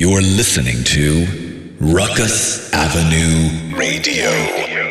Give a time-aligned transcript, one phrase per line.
[0.00, 1.26] You're listening to
[1.80, 4.30] Ruckus Avenue Radio.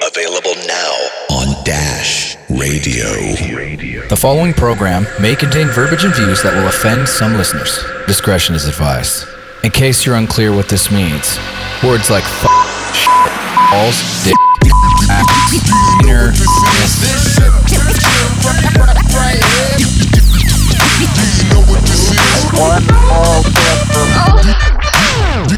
[0.05, 0.91] Available now
[1.31, 3.07] on Dash Radio.
[4.09, 7.79] The following program may contain verbiage and views that will offend some listeners.
[8.05, 9.25] Discretion is advised.
[9.63, 11.39] In case you're unclear what this means,
[11.81, 12.43] words like f,
[12.91, 13.31] shit,
[13.71, 14.35] balls, dick,
[15.09, 15.53] ass,
[16.03, 16.33] wiener,
[22.59, 24.76] Whoa!
[25.49, 25.55] You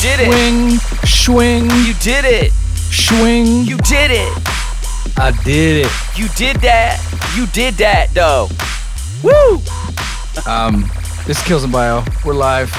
[0.00, 0.26] did it!
[0.26, 2.52] swing, swing, You did it!
[2.90, 3.64] swing.
[3.64, 4.32] You did it!
[5.16, 5.92] I did it.
[6.16, 7.00] You did that!
[7.36, 8.48] You did that, though!
[9.22, 9.62] Woo!
[10.44, 10.90] Um,
[11.24, 12.02] this is Kills and Bio.
[12.24, 12.72] We're live.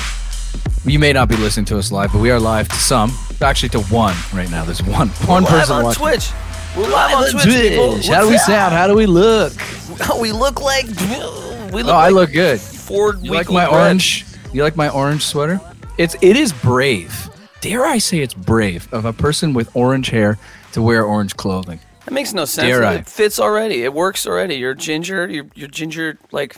[0.84, 3.18] You may not be listening to us live, but we are live to some.
[3.42, 4.66] Actually, to one right now.
[4.66, 6.02] There's one one Live person on watching.
[6.02, 6.30] Twitch.
[6.76, 8.02] We're live on Twitch, people.
[8.14, 8.74] How do we sound?
[8.74, 9.54] How do we look?
[9.54, 10.18] that?
[10.20, 12.60] We look like we look Oh, I like look good.
[12.60, 13.80] Ford You like my bread.
[13.82, 14.26] orange?
[14.54, 15.60] You like my orange sweater?
[15.98, 17.30] It's it is brave.
[17.62, 20.38] Dare I say it's brave of a person with orange hair
[20.74, 21.80] to wear orange clothing?
[22.06, 22.68] That makes no sense.
[22.68, 22.94] Dare I?
[22.96, 23.84] It fits already.
[23.84, 24.56] It works already.
[24.56, 25.28] You're ginger.
[25.28, 26.18] You're, you're ginger.
[26.32, 26.58] Like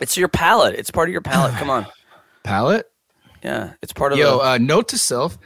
[0.00, 0.74] it's your palette.
[0.74, 1.54] It's part of your palette.
[1.54, 1.86] Come on.
[2.44, 2.90] Palette?
[3.42, 4.18] Yeah, it's part of.
[4.18, 5.38] Yo, the, uh, note to self.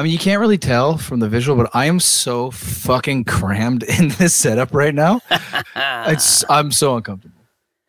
[0.00, 3.82] I mean, you can't really tell from the visual, but I am so fucking crammed
[3.98, 5.20] in this setup right now.
[5.76, 7.36] it's I'm so uncomfortable.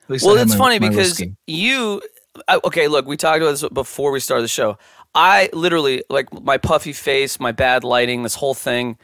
[0.04, 2.02] At least I well, it's my- funny my because you.
[2.50, 4.78] I, okay, look, we talked about this before we started the show.
[5.16, 8.98] I literally like my puffy face, my bad lighting, this whole thing,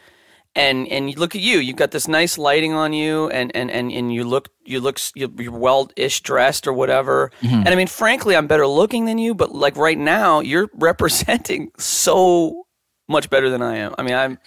[0.54, 1.60] and and you look at you.
[1.60, 5.00] You've got this nice lighting on you, and and and, and you look you look
[5.16, 7.32] you- you're well-ish dressed or whatever.
[7.42, 7.56] Mm-hmm.
[7.56, 11.72] And I mean, frankly, I'm better looking than you, but like right now, you're representing
[11.78, 12.67] so
[13.08, 13.96] much better than I am.
[13.98, 14.38] I mean, I'm.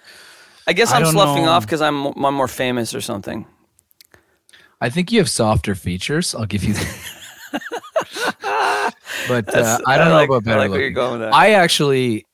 [0.67, 1.51] I guess I I'm don't sloughing know.
[1.51, 3.47] off because I'm I'm more famous or something.
[4.81, 6.35] I think you have softer features.
[6.35, 6.97] I'll give you that.
[9.29, 10.95] but uh, I don't know like- about better I like looking.
[10.95, 11.35] going with that.
[11.35, 12.27] I actually,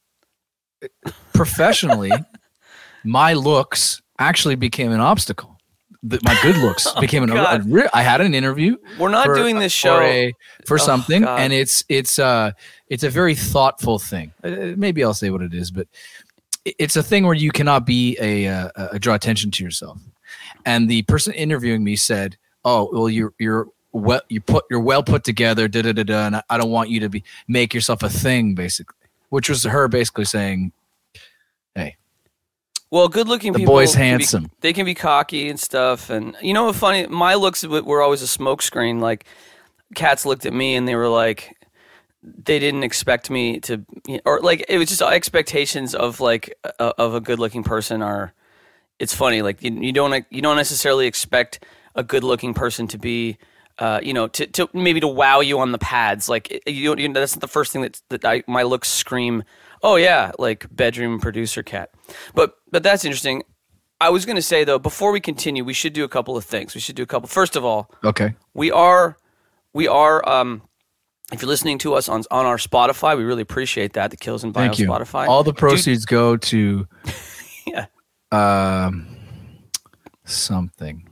[1.32, 2.12] professionally,
[3.04, 5.55] my looks actually became an obstacle.
[6.08, 7.30] The- My good looks became an.
[7.30, 7.60] Oh, God.
[7.60, 8.76] a re- I had an interview.
[8.98, 10.00] We're not for- doing this for show.
[10.00, 10.32] a-
[10.66, 11.40] for something, God.
[11.40, 12.52] and it's it's uh
[12.88, 14.32] it's a very thoughtful thing.
[14.44, 15.88] Uh, Maybe I'll say what it is, but
[16.64, 19.98] it's a thing where you cannot be a, uh, a draw attention to yourself.
[20.64, 25.02] And the person interviewing me said, "Oh, well, you're you're well, you put you're well
[25.02, 27.72] put together, da da da da, and I- I don't want you to be make
[27.74, 28.96] yourself a thing, basically."
[29.30, 30.72] Which was her basically saying,
[32.90, 33.74] Well, good-looking The people.
[33.74, 34.50] boy's can be- handsome.
[34.60, 36.76] they can be cocky and stuff, and you know what?
[36.76, 39.00] Funny, my looks w- were always a smokescreen.
[39.00, 39.24] Like,
[39.94, 41.56] cats looked at me and they were like,
[42.22, 43.84] they didn't expect me to,
[44.24, 48.32] or like it was just expectations of like a, of a good-looking person are.
[48.98, 51.62] It's funny, like you, you don't you don't necessarily expect
[51.94, 53.36] a good-looking person to be.
[53.78, 57.08] Uh, you know, to, to maybe to wow you on the pads, like you, you
[57.08, 59.44] know, that's not the first thing that that I, my looks scream.
[59.82, 61.90] Oh yeah, like bedroom producer cat.
[62.34, 63.42] But but that's interesting.
[64.00, 66.44] I was going to say though, before we continue, we should do a couple of
[66.44, 66.74] things.
[66.74, 67.28] We should do a couple.
[67.28, 69.16] First of all, "Okay, we are
[69.72, 70.62] we are um,
[71.32, 74.10] if you're listening to us on on our Spotify, we really appreciate that.
[74.10, 75.28] The Kills and Bio thank you." Spotify.
[75.28, 76.86] All the Dude, proceeds go to
[77.66, 77.86] Yeah.
[78.32, 79.06] um
[80.24, 81.08] something.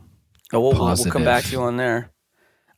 [0.52, 2.10] Oh, we'll, we'll, we'll come back to you on there.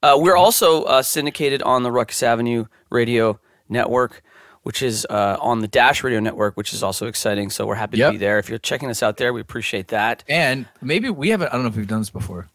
[0.03, 4.23] Uh, we're also uh, syndicated on the Ruckus Avenue Radio Network,
[4.66, 7.50] which is uh, on the Dash Radio Network, which is also exciting.
[7.50, 8.09] So we're happy Yep.
[8.09, 8.41] to be there.
[8.41, 10.25] If you're checking us out there, we appreciate that.
[10.28, 12.49] And maybe we haven't, I don't know if we've done this before.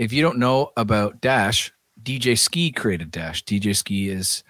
[0.00, 1.72] If you don't know about Dash,
[2.02, 3.44] DJ Skee created Dash.
[3.44, 4.42] DJ Skee is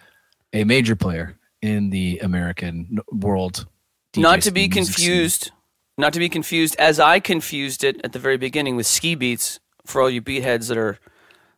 [0.55, 3.67] a major player in the American world.
[4.15, 4.87] DJ not to be music scene.
[4.87, 5.51] confused
[5.99, 9.59] not to be confused as i confused it at the very beginning with ski beatz
[9.85, 10.97] for all you beat heads that are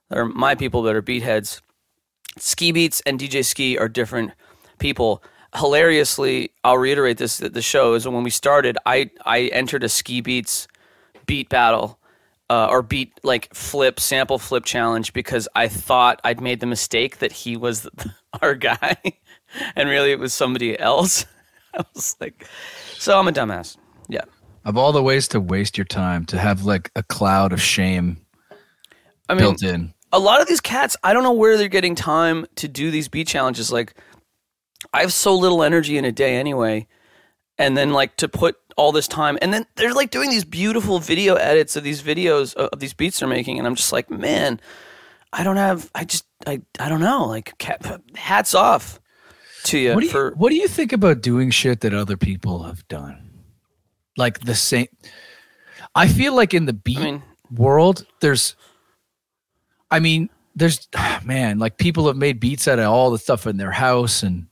[0.09, 1.61] that are my people that are beat heads
[2.39, 4.33] ski beatz and dj skee are different
[4.81, 5.23] people
[5.57, 9.89] hilariously i'll reiterate this at the show is when we started i i entered a
[9.89, 10.67] ski beatz
[11.27, 11.99] beat battle
[12.51, 17.19] uh, or beat like flip sample flip challenge because i thought i'd made the mistake
[17.19, 17.89] that he was
[18.43, 18.97] our guy
[19.77, 21.27] and really it was somebody else
[21.75, 22.47] I was like,
[22.99, 23.77] so I'm a dumbass.
[24.09, 24.25] Yeah.
[24.65, 28.19] Of all the ways to waste your time, to have like a cloud of shame
[29.29, 29.95] I mean, built in.
[30.13, 33.09] a lot of these cats, I don't know where they're getting time to do these
[33.09, 33.73] beat challenges.
[33.73, 33.95] Like,
[34.93, 36.87] I have so little energy in a day anyway.
[37.59, 40.99] And then, like, to put all this time, and then they're like doing these beautiful
[40.99, 43.59] video edits of these videos of, of these beats they're making.
[43.59, 44.59] And I'm just like, man,
[45.33, 47.27] I don't have, I just, I, I don't know.
[47.27, 47.53] Like,
[48.15, 48.99] hats off.
[49.65, 52.17] to you What do you, for what do you think about doing shit that other
[52.17, 53.31] people have done?
[54.17, 54.89] Like the same.
[55.95, 58.57] I feel like in the beat I mean, world, there's.
[59.91, 60.89] I mean, there's
[61.25, 64.47] man, like people have made beats out of all the stuff in their house and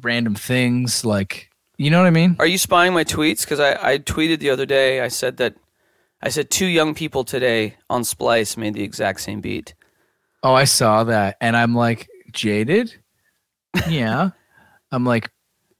[0.00, 1.04] random things.
[1.04, 2.36] Like, you know what I mean?
[2.38, 3.42] are you spying my tweets?
[3.42, 5.00] Because I, I tweeted the other day.
[5.00, 5.54] I said that
[6.22, 9.74] I said two young people today on Splice made the exact same beat.
[10.42, 12.94] Oh, I saw that, and I'm like jaded.
[13.88, 14.30] Yeah,
[14.92, 15.30] I'm like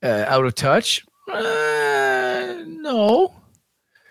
[0.03, 1.05] uh, out of touch.
[1.31, 3.35] Uh, no,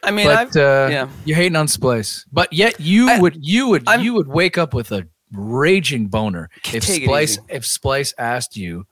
[0.01, 1.09] I mean, but I've, uh, yeah.
[1.25, 2.25] you're hating on Splice.
[2.31, 6.07] But yet you I- would you would I'm- you would wake up with a raging
[6.07, 8.85] boner if Splice if Splice asked you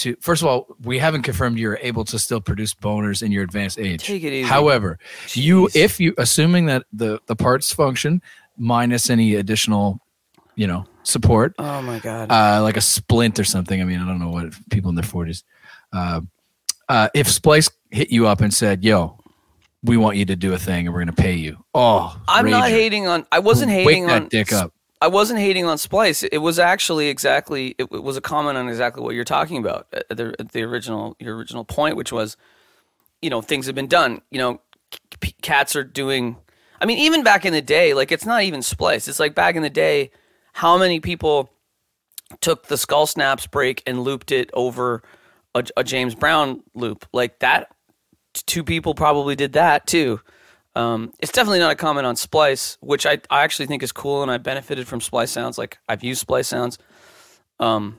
[0.00, 0.16] to.
[0.20, 3.78] First of all, we haven't confirmed you're able to still produce boners in your advanced
[3.78, 4.04] age.
[4.04, 4.48] Take it easy.
[4.48, 4.98] However,
[5.32, 8.22] you if you assuming that the the parts function
[8.56, 10.00] minus any additional,
[10.54, 13.80] you know, support, oh my god, uh, like a splint or something.
[13.80, 15.44] I mean, I don't know what people in their forties.
[15.92, 16.22] Uh,
[16.88, 19.18] uh, if Splice hit you up and said, "Yo,
[19.82, 22.50] we want you to do a thing, and we're going to pay you," oh, I'm
[22.50, 23.26] not hating on.
[23.30, 24.72] I wasn't Wake on that dick up.
[25.00, 26.22] I wasn't hating on Splice.
[26.24, 27.74] It was actually exactly.
[27.78, 29.86] It, was a comment on exactly what you're talking about.
[29.92, 32.36] At the, at the original, your original point, which was,
[33.22, 34.20] you know, things have been done.
[34.30, 34.60] You know,
[35.22, 36.36] c- cats are doing.
[36.82, 39.08] I mean, even back in the day, like it's not even Splice.
[39.08, 40.10] It's like back in the day,
[40.52, 41.50] how many people
[42.40, 45.02] took the Skull Snaps break and looped it over
[45.54, 47.68] a, a James Brown loop like that?
[48.34, 50.20] Two people probably did that too.
[50.76, 54.22] Um, it's definitely not a comment on Splice, which I, I actually think is cool,
[54.22, 55.58] and I benefited from Splice sounds.
[55.58, 56.78] Like I've used Splice sounds.
[57.58, 57.98] Um,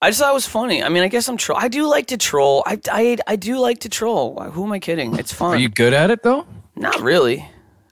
[0.00, 0.82] I just thought it was funny.
[0.82, 1.58] I mean, I guess I'm troll.
[1.58, 2.62] I do like to troll.
[2.66, 4.38] I, I, I do like to troll.
[4.38, 5.18] Who am I kidding?
[5.18, 5.54] It's fun.
[5.54, 6.46] Are you good at it though?
[6.76, 7.48] not really.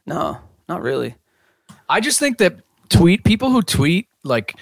[0.07, 0.39] No,
[0.69, 1.15] not really.
[1.89, 2.57] I just think that
[2.89, 4.57] tweet people who tweet like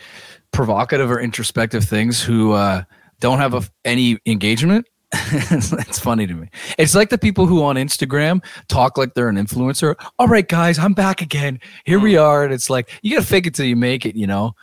[0.53, 2.85] provocative or introspective things who uh,
[3.21, 4.87] don't have a, any engagement.
[5.33, 6.49] it's funny to me.
[6.79, 9.95] It's like the people who on Instagram talk like they're an influencer.
[10.19, 11.59] All right, guys, I'm back again.
[11.85, 14.27] Here we are, and it's like you gotta fake it till you make it, you
[14.27, 14.55] know.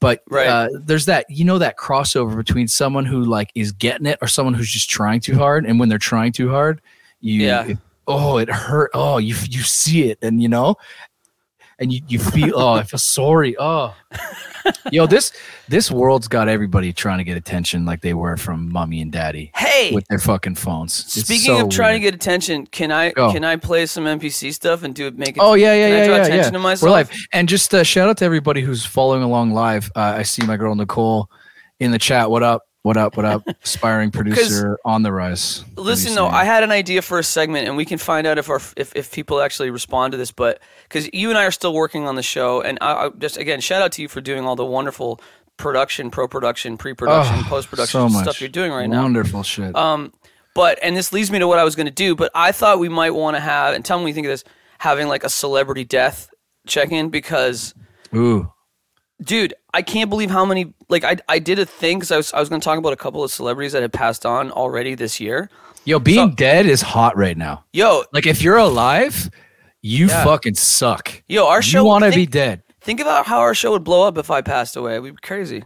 [0.00, 0.46] But Right.
[0.46, 4.28] uh, there's that, you know, that crossover between someone who like is getting it or
[4.28, 5.66] someone who's just trying too hard.
[5.66, 6.80] And when they're trying too hard,
[7.20, 7.64] you, Yeah.
[7.66, 8.90] it- oh, it hurt.
[8.94, 10.76] Oh, you you see it, and you know,
[11.80, 13.94] and you, you feel oh i feel sorry oh
[14.92, 15.32] yo this
[15.68, 19.50] this world's got everybody trying to get attention like they were from mommy and daddy
[19.56, 22.02] Hey, with their fucking phones speaking so of trying weird.
[22.02, 23.32] to get attention, can I Go.
[23.32, 25.16] can I play some NPC stuff and do it?
[25.16, 25.38] Make it.
[25.38, 26.50] Oh yeah, yeah, yeah, yeah, attention yeah.
[26.50, 26.88] to myself?
[26.88, 29.90] We're live, and just uh, shout out to everybody who's following along live.
[29.94, 31.30] Uh, I see my girl Nicole
[31.78, 32.30] in the chat.
[32.30, 32.62] What up?
[32.82, 33.16] What up?
[33.16, 33.46] What up?
[33.62, 35.64] Aspiring producer on the rise.
[35.74, 36.26] What are you Listen, though.
[36.26, 38.96] I had an idea for a segment, and we can find out if our if,
[38.96, 40.32] if people actually respond to this.
[40.32, 43.36] But because you and I are still working on the show, and I, I just
[43.36, 45.20] again shout out to you for doing all the wonderful
[45.58, 49.02] production, pro production, pre production, Oh, post production so stuff you're doing right now.
[49.02, 49.76] Wonderful shit.
[49.76, 50.14] Um,
[50.54, 52.16] but and this leads me to what I was going to do.
[52.16, 54.32] But I thought we might want to have, and tell me what you think of
[54.32, 54.44] this,
[54.78, 56.30] having like a celebrity death
[56.66, 57.74] check in because
[58.14, 58.50] Ooh,
[59.22, 62.32] dude i can't believe how many like i, I did a thing because i was,
[62.32, 64.94] I was going to talk about a couple of celebrities that had passed on already
[64.94, 65.50] this year
[65.84, 67.64] yo, being So- dead is hot right now.
[67.72, 69.30] yo Like if you're alive,
[69.82, 70.24] you Yeah.
[70.24, 71.22] fucking suck.
[71.28, 72.62] yo our show you want to be dead.
[72.80, 75.64] think about how our show would blow up if i passed away we'd be crazy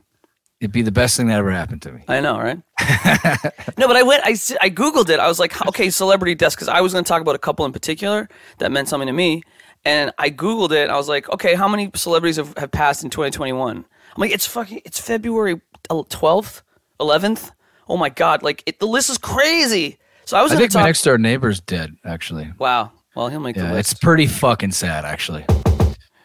[0.60, 2.02] It'd be the best thing that ever happened to me.
[2.08, 2.58] i know right
[3.78, 4.30] no but i went I
[4.60, 7.20] I googled it i was like okay celebrity deaths because i was going to talk
[7.22, 8.28] about a couple in particular
[8.58, 9.42] that meant something to me
[9.84, 13.04] and i googled it and i was like okay how many celebrities have, have passed
[13.04, 13.84] in 2021 i'm
[14.16, 16.62] like it's fucking it's february 12th
[17.00, 17.50] 11th
[17.88, 20.78] oh my god like it, the list is crazy so i was I think to
[20.78, 21.96] my next door neighbor's dead.
[22.04, 22.92] Actually, Wow.
[23.14, 23.92] Well, he'll make the list.
[23.92, 25.04] it's pretty fucking sad.
[25.04, 25.44] Actually,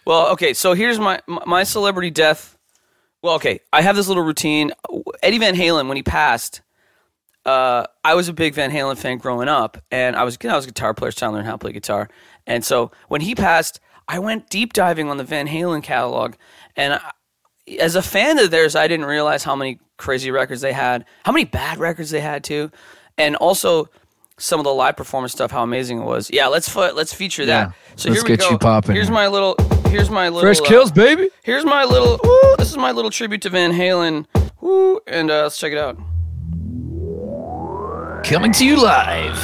[0.05, 0.53] Well, okay.
[0.53, 2.57] So here's my my my celebrity death.
[3.21, 3.59] Well, okay.
[3.71, 4.71] I have this little routine.
[5.21, 6.61] Eddie Van Halen, when he passed,
[7.45, 10.65] uh, I was a big Van Halen fan growing up, and I was I was
[10.65, 12.09] a guitar player, trying to learn how to play guitar.
[12.49, 13.79] And so when he passed,
[14.09, 16.33] I went deep diving on the Van Halen catalog,
[16.75, 17.11] and I,
[17.79, 21.31] as a fan of theirs, I didn't realize how many crazy records they had, how
[21.31, 22.71] many bad records they had too,
[23.19, 23.87] and also
[24.37, 26.31] some of the live performance stuff, how amazing it was.
[26.31, 27.67] Yeah, let's fo- let's feature that.
[27.69, 28.49] Yeah, So let's here we get go.
[28.51, 29.55] you popping Here's my little.
[29.89, 30.41] Here's my little.
[30.41, 31.29] fresh uh, kills, baby.
[31.43, 32.19] Here's my little.
[32.25, 34.25] Ooh, this is my little tribute to Van Halen.
[34.61, 35.97] Woo, and uh, let's check it out.
[38.23, 39.35] Coming to you live,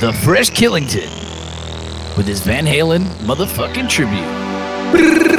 [0.00, 1.10] the Fresh Killington
[2.16, 5.36] with his Van Halen motherfucking tribute.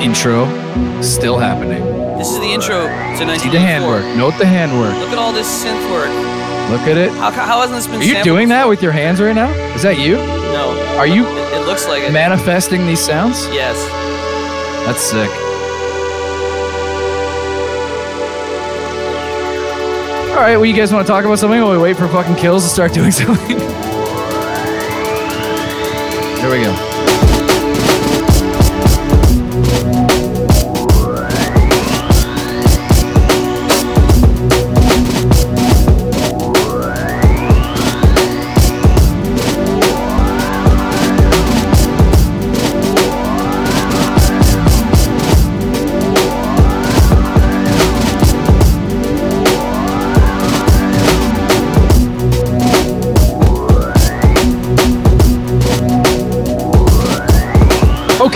[0.00, 0.46] Intro
[1.02, 1.82] still happening.
[2.18, 3.50] This is the intro to See 1984.
[3.50, 4.04] the handwork.
[4.16, 4.94] Note the handwork.
[4.98, 6.08] Look at all this synth work.
[6.70, 7.10] Look at it.
[7.12, 8.00] How, how hasn't this been?
[8.00, 9.50] Are you doing that with your hands right now?
[9.74, 10.16] Is that you?
[10.16, 10.70] No.
[10.98, 12.12] Are you It, it looks like it.
[12.12, 13.46] manifesting these sounds?
[13.48, 13.76] Yes.
[14.86, 15.30] That's sick.
[20.38, 22.36] All right, well, you guys want to talk about something while we wait for fucking
[22.36, 23.58] kills to start doing something?
[26.38, 26.87] There we go.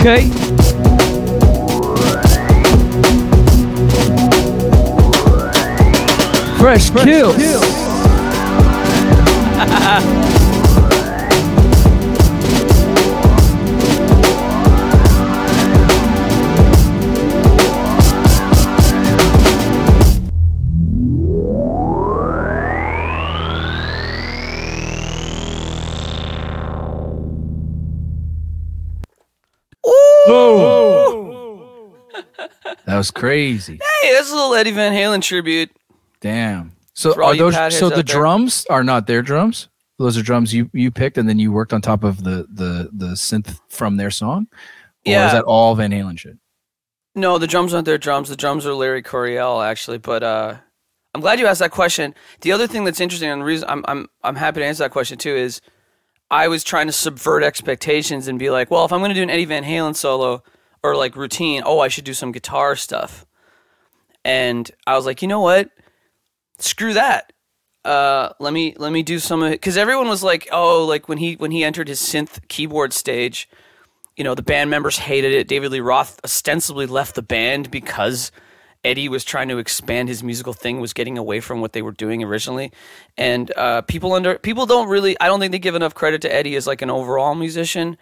[0.05, 0.27] Okay.
[6.57, 7.37] Fresh, kills.
[9.95, 10.29] Whoa.
[33.03, 33.79] was crazy.
[34.01, 35.69] Hey, that's a little Eddie Van Halen tribute.
[36.21, 36.71] Damn.
[36.93, 38.03] So are those so the there.
[38.03, 39.67] drums are not their drums?
[39.99, 42.89] Those are drums you you picked and then you worked on top of the the
[42.93, 44.47] the synth from their song?
[45.05, 45.25] Or Yeah.
[45.27, 46.37] is that all Van Halen shit?
[47.15, 48.29] No, the drums aren't their drums.
[48.29, 49.97] The drums are Larry Coryell, actually.
[49.97, 50.55] But uh,
[51.13, 52.15] I'm glad you asked that question.
[52.41, 54.91] The other thing that's interesting, and the reason I'm I'm I'm happy to answer that
[54.91, 55.59] question too, is
[56.31, 59.23] I was trying to subvert expectations and be like, well, if I'm going to do
[59.23, 60.41] an Eddie Van Halen solo
[60.83, 63.25] or like routine, oh, I should do some guitar stuff.
[64.25, 65.69] And I was like, you know what?
[66.59, 67.33] Screw that.
[67.83, 71.09] Uh, let me let me do some of it because everyone was like, oh, like
[71.09, 73.49] when he when he entered his synth keyboard stage,
[74.15, 75.47] you know, the band members hated it.
[75.47, 78.31] David Lee Roth ostensibly left the band because
[78.83, 81.91] Eddie was trying to expand his musical thing, was getting away from what they were
[81.91, 82.71] doing originally.
[83.17, 86.33] And uh, people under people don't really, I don't think they give enough credit to
[86.33, 87.97] Eddie as like an overall musician,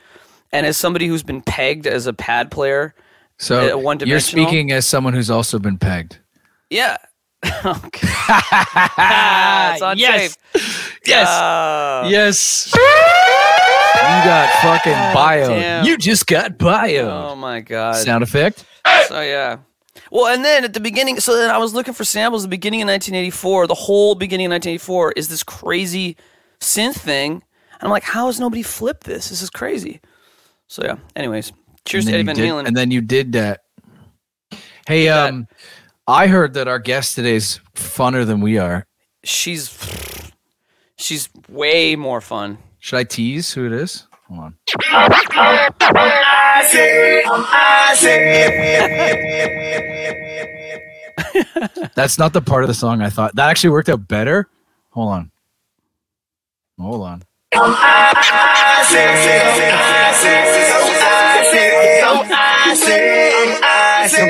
[0.51, 2.93] and as somebody who's been pegged as a pad player.
[3.37, 6.19] So Uh, you're speaking as someone who's also been pegged.
[6.69, 6.97] Yeah.
[7.65, 8.07] Okay.
[8.07, 10.35] it's on Yes.
[10.53, 10.61] tape.
[11.05, 11.27] Yes.
[11.27, 12.71] Uh, yes.
[12.75, 12.81] You
[14.27, 15.47] got fucking bio.
[15.49, 15.85] damn.
[15.85, 17.09] You just got bio.
[17.31, 17.95] Oh my god.
[17.95, 18.65] Sound effect?
[19.07, 19.57] So yeah.
[20.11, 22.43] Well, and then at the beginning, so then I was looking for samples.
[22.43, 26.17] The beginning of 1984, the whole beginning of 1984 is this crazy
[26.59, 27.41] synth thing, and
[27.81, 29.29] I'm like, how has nobody flipped this?
[29.29, 30.01] This is crazy.
[30.71, 30.95] So yeah.
[31.17, 31.51] Anyways,
[31.83, 32.65] cheers to Eddie Van did- Halen.
[32.65, 33.63] And then you did that.
[34.87, 35.33] Hey, that.
[35.33, 35.47] um,
[36.07, 38.87] I heard that our guest today's funner than we are.
[39.25, 39.77] she's
[40.95, 42.57] she's way more fun.
[42.79, 44.07] Should I tease who it is?
[44.29, 44.55] Hold on.
[51.95, 53.35] That's not the part of the song I thought.
[53.35, 54.47] That actually worked out better.
[54.91, 55.31] Hold on.
[56.79, 57.23] Hold on.
[57.51, 57.73] Come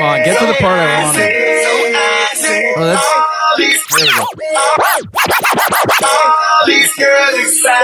[0.00, 1.32] on, get to the part I wanted.
[2.78, 3.06] Oh, that's
[6.96, 7.16] there.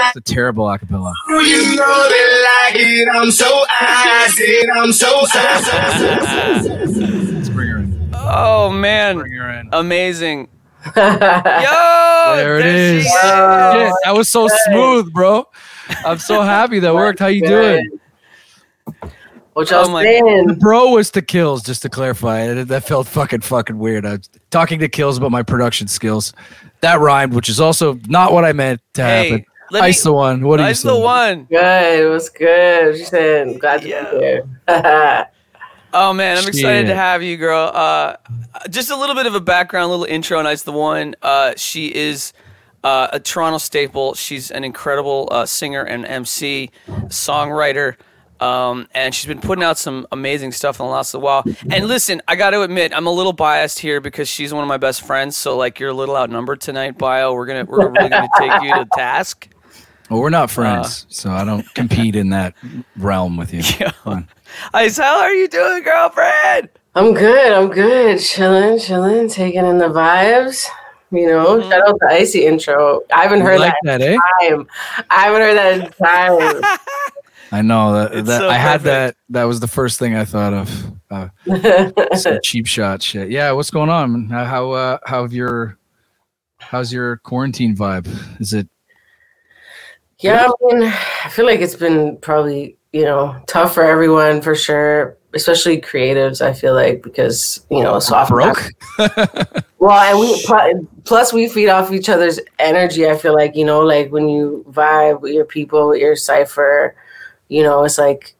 [0.07, 1.13] It's a terrible acapella.
[1.29, 3.07] You know they like it.
[3.13, 4.69] I'm so acid.
[4.75, 6.71] I'm so acid.
[7.33, 8.09] Let's bring her in.
[8.13, 9.69] Oh man, Bring her in.
[9.71, 10.47] amazing.
[10.95, 13.05] Yo, There it she is.
[13.05, 13.11] is.
[13.11, 15.47] Shit, that was so smooth, bro.
[16.05, 17.19] I'm so happy that worked.
[17.19, 17.89] How you doing?
[19.53, 20.59] What y'all Oh my- The saying?
[20.59, 22.47] bro was to kills, just to clarify.
[22.47, 24.05] That that felt fucking fucking weird.
[24.05, 26.33] I was talking to kills about my production skills.
[26.81, 29.45] That rhymed, which is also not what I meant to Hey, happen.
[29.71, 30.45] me, Ice the one.
[30.45, 31.43] What are you Ice the one.
[31.49, 31.99] Good.
[32.03, 32.97] It was good.
[32.97, 34.11] She said, glad to Yeah.
[34.11, 34.45] be here.
[35.93, 37.71] Oh man, I'm excited to have you, girl.
[37.73, 38.15] Uh,
[38.69, 41.15] just a little bit of a background, a little intro on Ice the One.
[41.21, 42.31] Uh, she is
[42.83, 44.13] uh, a Toronto staple.
[44.13, 46.69] She's an incredible uh, singer and MC,
[47.07, 47.95] songwriter,
[48.39, 51.43] um, and she's been putting out some amazing stuff in the last little while.
[51.71, 54.67] And listen, I got to admit, I'm a little biased here because she's one of
[54.67, 55.37] my best friends.
[55.37, 57.33] So like, you're a little outnumbered tonight, Bio.
[57.33, 59.49] We're gonna we're really gonna take you to task.
[60.09, 62.53] Well, we're not friends, so I don't compete in that
[62.95, 63.61] realm with you.
[63.79, 64.21] Yeah.
[64.61, 64.81] Come on.
[64.85, 66.69] Ice, how are you doing, girlfriend?
[66.95, 67.51] I'm good.
[67.51, 68.19] I'm good.
[68.19, 70.65] Chilling, chilling, taking in the vibes.
[71.11, 71.69] You know, Mhm.
[71.69, 73.01] shout out the icy intro.
[73.11, 74.13] I haven't heard like that that, eh?
[74.13, 74.19] in
[74.57, 74.67] time.
[75.09, 76.63] I haven't heard that in time.
[77.51, 78.25] I know that.
[78.25, 79.15] That so I had that.
[79.29, 80.91] That was the first thing I thought of.
[81.09, 81.29] Uh,
[82.15, 83.31] some cheap shot shit.
[83.31, 84.27] Yeah, what's going on?
[84.29, 85.77] How how, uh, how have your
[86.59, 88.07] How's your quarantine vibe?
[88.39, 88.67] Is it
[90.19, 90.83] Yeah, I mean,
[91.25, 96.41] I feel like it's been probably, you know, tough for everyone for sure, especially creatives,
[96.41, 98.35] I feel like, because, you know, so often.
[98.35, 98.71] broke?
[99.79, 103.07] Well, and we plus we feed off each other's energy.
[103.07, 106.95] I feel like, you know, like when you vibe with your people, with your cipher,
[107.47, 108.35] you know, it's like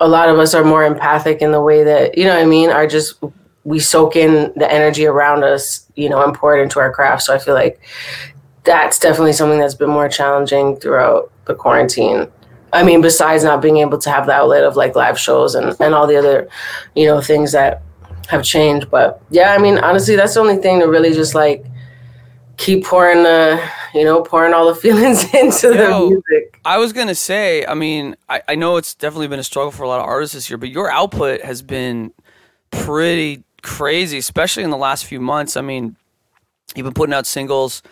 [0.00, 2.46] a lot of us are more empathic in the way that, you know what I
[2.46, 3.22] mean, are just
[3.64, 7.24] we soak in the energy around us, you know, and pour it into our craft.
[7.24, 7.78] So I feel like
[8.64, 12.26] that's definitely something that's been more challenging throughout the quarantine.
[12.74, 15.76] I mean, besides not being able to have the outlet of like live shows and,
[15.80, 16.48] and all the other,
[16.96, 17.82] you know, things that
[18.28, 18.90] have changed.
[18.90, 21.64] But yeah, I mean, honestly, that's the only thing to really just like
[22.56, 23.62] keep pouring the,
[23.94, 26.58] you know, pouring all the feelings into the music.
[26.64, 29.84] I was gonna say, I mean, I, I know it's definitely been a struggle for
[29.84, 32.12] a lot of artists this year, but your output has been
[32.70, 35.56] pretty crazy, especially in the last few months.
[35.56, 35.96] I mean,
[36.74, 37.82] you've been putting out singles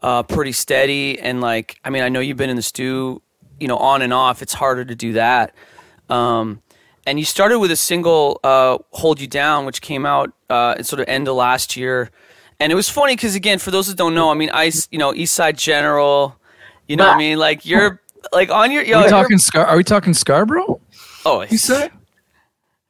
[0.00, 3.20] uh, pretty steady, and like, I mean, I know you've been in the stew,
[3.60, 4.42] you know, on and off.
[4.42, 5.54] It's harder to do that.
[6.08, 6.62] Um,
[7.06, 10.86] and you started with a single, uh, "Hold You Down," which came out uh, at
[10.86, 12.10] sort of end of last year.
[12.60, 14.98] And it was funny because, again, for those that don't know, I mean, I, you
[14.98, 16.36] know, East Side General,
[16.88, 17.38] you know what I mean?
[17.38, 18.00] Like you're
[18.32, 19.64] like on your, yo, Are we you're- talking Scar?
[19.66, 20.80] Are we talking Scarborough?
[21.24, 21.84] oh, You said?
[21.84, 21.90] Is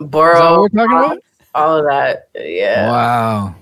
[0.01, 1.19] that Borough, what we're talking about?
[1.55, 2.29] all of that.
[2.35, 2.91] Yeah.
[2.91, 3.55] Wow.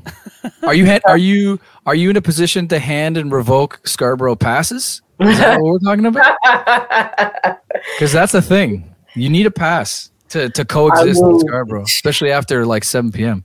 [0.62, 4.36] Are you ha- are you are you in a position to hand and revoke Scarborough
[4.36, 5.02] passes?
[5.20, 7.58] Is that what we're talking about?
[7.94, 8.90] Because that's a thing.
[9.14, 13.44] You need a pass to, to coexist in mean- Scarborough, especially after like 7 p.m.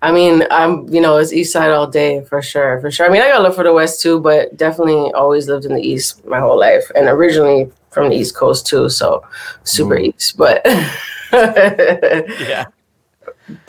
[0.00, 3.06] I mean, I'm you know, it's East Side all day for sure, for sure.
[3.06, 5.80] I mean, I gotta love for the West too, but definitely always lived in the
[5.80, 9.24] East my whole life, and originally from the East Coast too, so
[9.64, 10.14] super mm.
[10.14, 10.36] East.
[10.36, 10.62] But
[11.32, 12.66] yeah.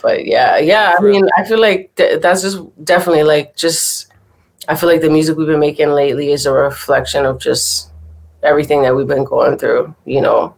[0.03, 0.93] but yeah, yeah.
[0.97, 4.08] I mean, I feel like th- that's just definitely like just.
[4.69, 7.89] I feel like the music we've been making lately is a reflection of just
[8.43, 9.95] everything that we've been going through.
[10.05, 10.55] You know,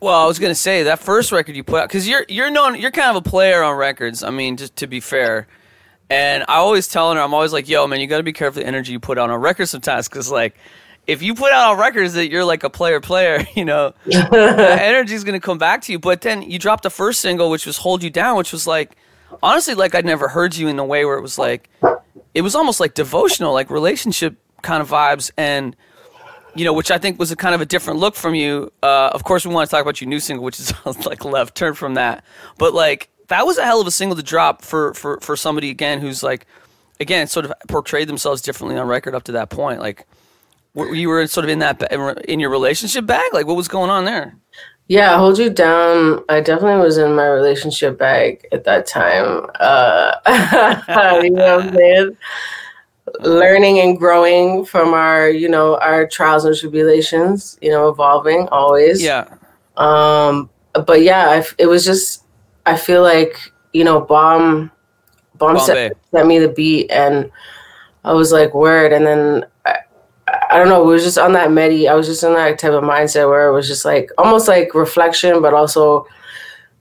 [0.00, 2.74] Well, I was gonna say that first record you put out because you're you're known
[2.80, 4.22] you're kind of a player on records.
[4.22, 5.46] I mean, just to be fair,
[6.08, 8.62] and I always telling her I'm always like, "Yo, man, you got to be careful
[8.62, 10.56] the energy you put out on record sometimes because like."
[11.06, 14.76] If you put out on records that you're like a player player, you know, the
[14.80, 16.00] energy's gonna come back to you.
[16.00, 18.96] But then you dropped the first single, which was "Hold You Down," which was like,
[19.42, 21.70] honestly, like I'd never heard you in the way where it was like,
[22.34, 25.76] it was almost like devotional, like relationship kind of vibes, and
[26.54, 28.72] you know, which I think was a kind of a different look from you.
[28.82, 30.72] Uh, of course, we want to talk about your new single, which is
[31.06, 32.24] like left turn from that.
[32.58, 35.70] But like that was a hell of a single to drop for for for somebody
[35.70, 36.46] again who's like,
[37.00, 39.80] again, sort of portrayed themselves differently on record up to that point.
[39.80, 40.06] Like,
[40.74, 41.82] you were sort of in that
[42.28, 43.32] in your relationship bag.
[43.32, 44.36] Like, what was going on there?
[44.88, 46.22] Yeah, hold you down.
[46.28, 49.46] I definitely was in my relationship bag at that time.
[49.58, 50.12] Uh,
[51.24, 52.16] you know what I'm saying?
[53.20, 57.58] Learning and growing from our, you know, our trials and tribulations.
[57.60, 59.02] You know, evolving always.
[59.02, 59.26] Yeah,
[59.76, 60.50] Um,
[60.86, 62.24] but yeah, I it was just.
[62.66, 64.72] I feel like you know, bomb,
[65.36, 65.64] bomb Bombay.
[65.64, 67.30] set, sent me the beat, and
[68.04, 68.92] I was like, word.
[68.92, 69.78] And then I,
[70.50, 71.88] I don't know, it was just on that medi.
[71.88, 74.74] I was just in that type of mindset where it was just like almost like
[74.74, 76.06] reflection, but also,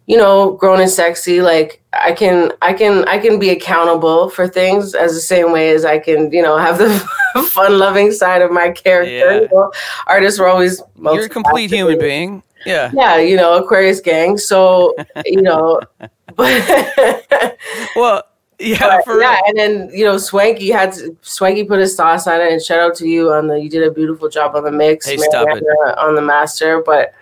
[0.08, 1.42] you know, grown and sexy.
[1.42, 5.72] Like I can, I can, I can be accountable for things as the same way
[5.72, 6.90] as I can, you know, have the
[7.50, 9.12] fun loving side of my character.
[9.12, 9.42] Yeah.
[9.42, 9.72] You know?
[10.08, 12.44] Artists were always you're a complete human being.
[12.66, 12.92] Yeah.
[12.96, 14.40] yeah, you know, Aquarius gang.
[14.40, 15.80] So, you know,
[16.36, 17.58] but
[17.96, 18.24] Well,
[18.60, 18.80] yeah.
[18.80, 19.42] but, For yeah, real.
[19.48, 22.80] and then you know, Swanky had to, Swanky put his sauce on it, and shout
[22.80, 25.18] out to you on the you did a beautiful job on the mix, Hey.
[25.18, 26.82] On the master.
[26.86, 27.14] But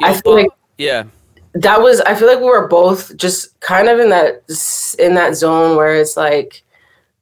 [0.00, 1.04] I feel like yeah.
[1.54, 4.42] that was I feel like we were both just kind of in that
[4.98, 6.62] in that zone where it's like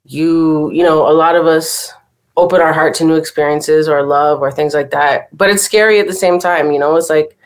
[0.06, 1.92] you you know a lot of us
[2.36, 6.00] open our heart to new experiences or love or things like that but it's scary
[6.00, 7.38] at the same time you know it's like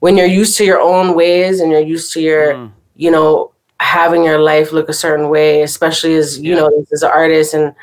[0.00, 2.70] when you're used to your own ways and you're used to your Mm.
[2.96, 6.60] you know having your life look a certain way especially as you Yeah.
[6.60, 7.74] know as an artist and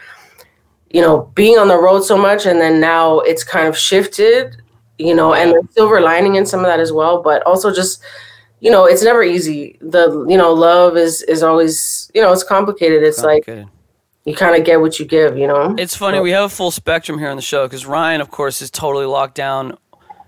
[0.90, 4.56] you know being on the road so much and then now it's kind of shifted
[4.98, 8.02] you know and the silver lining in some of that as well but also just
[8.60, 12.44] you know it's never easy the you know love is is always you know it's
[12.44, 13.46] complicated it's like
[14.26, 16.20] you kind of get what you give you know It's funny.
[16.22, 19.06] We have a full spectrum here on the show because Ryan, of course, is totally
[19.06, 19.78] locked down.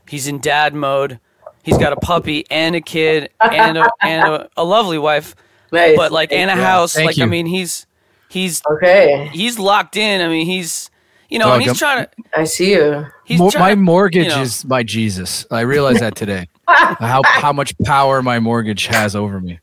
[0.09, 1.19] He's in dad mode.
[1.63, 5.33] He's got a puppy and a kid and a, and a, a lovely wife,
[5.75, 5.97] Nice.
[5.97, 6.93] but like and a Yeah, house.
[6.93, 7.85] thank Like I mean, he's
[8.29, 10.21] he's okay he's locked in.
[10.21, 10.89] I mean, he's
[11.29, 12.39] you know, Dog, and he's I'm- trying to.
[12.39, 14.41] i see you He's Mo- trying my to- mortgage you know.
[14.41, 15.45] is my Jesus.
[15.49, 16.47] I realized that today.
[16.67, 19.59] how how much power my mortgage has over me.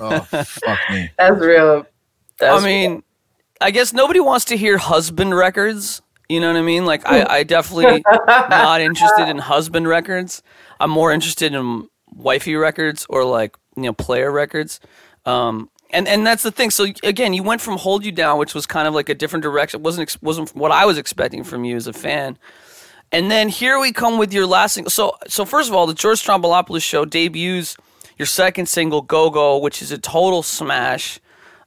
[0.00, 1.10] Oh fuck me.
[1.18, 1.86] that's real I
[2.38, 3.02] that's mean,
[3.60, 6.00] I guess nobody wants to hear husband records.
[6.28, 6.86] You know what I mean?
[6.86, 10.42] Like I, I definitely not interested in husband records.
[10.80, 14.80] I'm more interested in wifey records or like you know player records.
[15.24, 16.70] Um, and and that's the thing.
[16.70, 19.42] So again, you went from Hold You Down, which was kind of like a different
[19.42, 19.80] direction.
[19.80, 22.38] It wasn't wasn't what I was expecting from you as a fan.
[23.10, 24.90] And then here we come with your last single.
[24.90, 27.76] So so first of all, the George Stroumboulopoulos show debuts
[28.18, 31.20] your second single, Go Go, which is a total smash.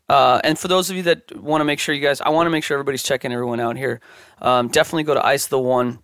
[0.07, 2.45] Uh, and for those of you that want to make sure you guys, I want
[2.45, 4.01] to make sure everybody's checking everyone out here.
[4.39, 5.99] Um, definitely go to Ice the One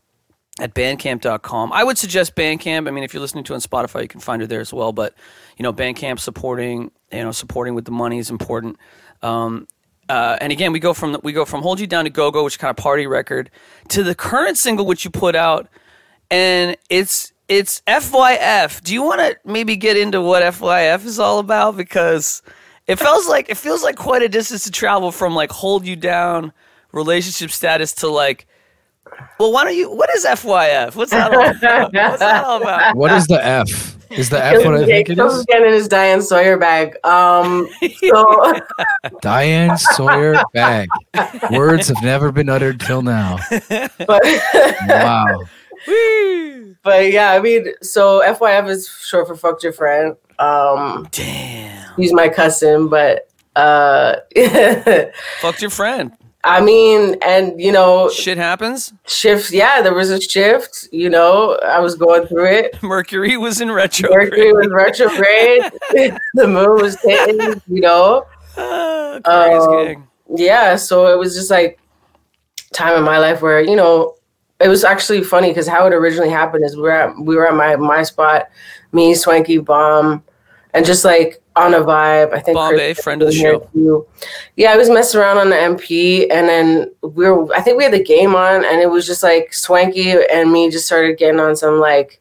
[0.62, 1.74] at bandcamp.com.
[1.74, 2.88] I would suggest Bandcamp.
[2.88, 4.94] I mean, if you're listening to on Spotify, you can find her there as well.
[4.94, 5.16] But
[5.58, 8.78] you know, Bandcamp supporting, you know, supporting with the money is important.
[9.24, 9.68] Um,
[10.08, 12.44] uh, and again, we go from we go from Hold You Down to Go Go,
[12.44, 13.50] which kind of party record,
[13.90, 15.68] to the current single which you put out,
[16.30, 18.84] and it's it's FYF.
[18.84, 21.76] Do you want to maybe get into what FYF is all about?
[21.76, 22.44] Because
[22.86, 25.96] it feels like it feels like quite a distance to travel from like Hold You
[25.96, 26.54] Down
[26.92, 28.46] relationship status to like.
[29.40, 29.92] Well, why don't you?
[29.92, 30.96] What is FYF?
[30.96, 31.94] What's that all about?
[31.94, 32.96] What's that all about?
[32.96, 33.98] What is the F?
[34.12, 35.42] Is the F what I think it Comes is?
[35.44, 36.98] again in his Diane Sawyer bag.
[37.06, 37.70] Um,
[38.10, 38.54] so
[39.22, 40.90] Diane Sawyer bag.
[41.52, 43.38] Words have never been uttered till now.
[43.50, 44.22] but
[44.88, 45.26] Wow.
[46.84, 50.16] but yeah, I mean, so FYF is short for fucked your friend.
[50.40, 51.96] Um, Damn.
[51.96, 54.16] he's my cousin, but uh,
[55.40, 56.12] Fucked your friend.
[56.44, 58.94] I mean, and you know, Shit happens.
[59.08, 59.52] shifts.
[59.52, 60.88] Yeah, there was a shift.
[60.92, 62.82] You know, I was going through it.
[62.84, 64.10] Mercury was in retro.
[64.10, 65.62] Mercury was retrograde.
[66.34, 67.62] the moon was hitting.
[67.68, 68.26] You know,
[68.58, 70.76] Ah, Um, yeah.
[70.76, 71.80] So it was just like
[72.74, 74.16] time in my life where you know
[74.60, 77.48] it was actually funny because how it originally happened is we were at we were
[77.48, 78.48] at my my spot,
[78.94, 80.24] me, Swanky, Bomb,
[80.74, 82.34] and just like on a vibe.
[82.34, 83.60] I think Bombay, Chris friend of the show.
[83.74, 84.08] too.
[84.56, 87.54] Yeah, I was messing around on the MP, and then we were.
[87.54, 90.70] I think we had the game on, and it was just like Swanky and me
[90.70, 92.20] just started getting on some like.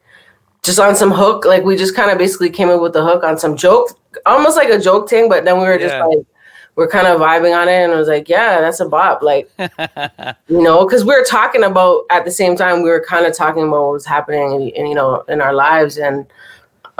[0.62, 3.24] Just on some hook, like we just kind of basically came up with the hook
[3.24, 6.04] on some joke, almost like a joke thing, but then we were just Yeah.
[6.04, 6.18] like,
[6.76, 9.50] we're kind of vibing on it, and I was like, yeah, that's a bop, like
[9.58, 13.34] you know, because we were talking about at the same time we were kind of
[13.34, 16.26] talking about what was happening, in, in, you know, in our lives, and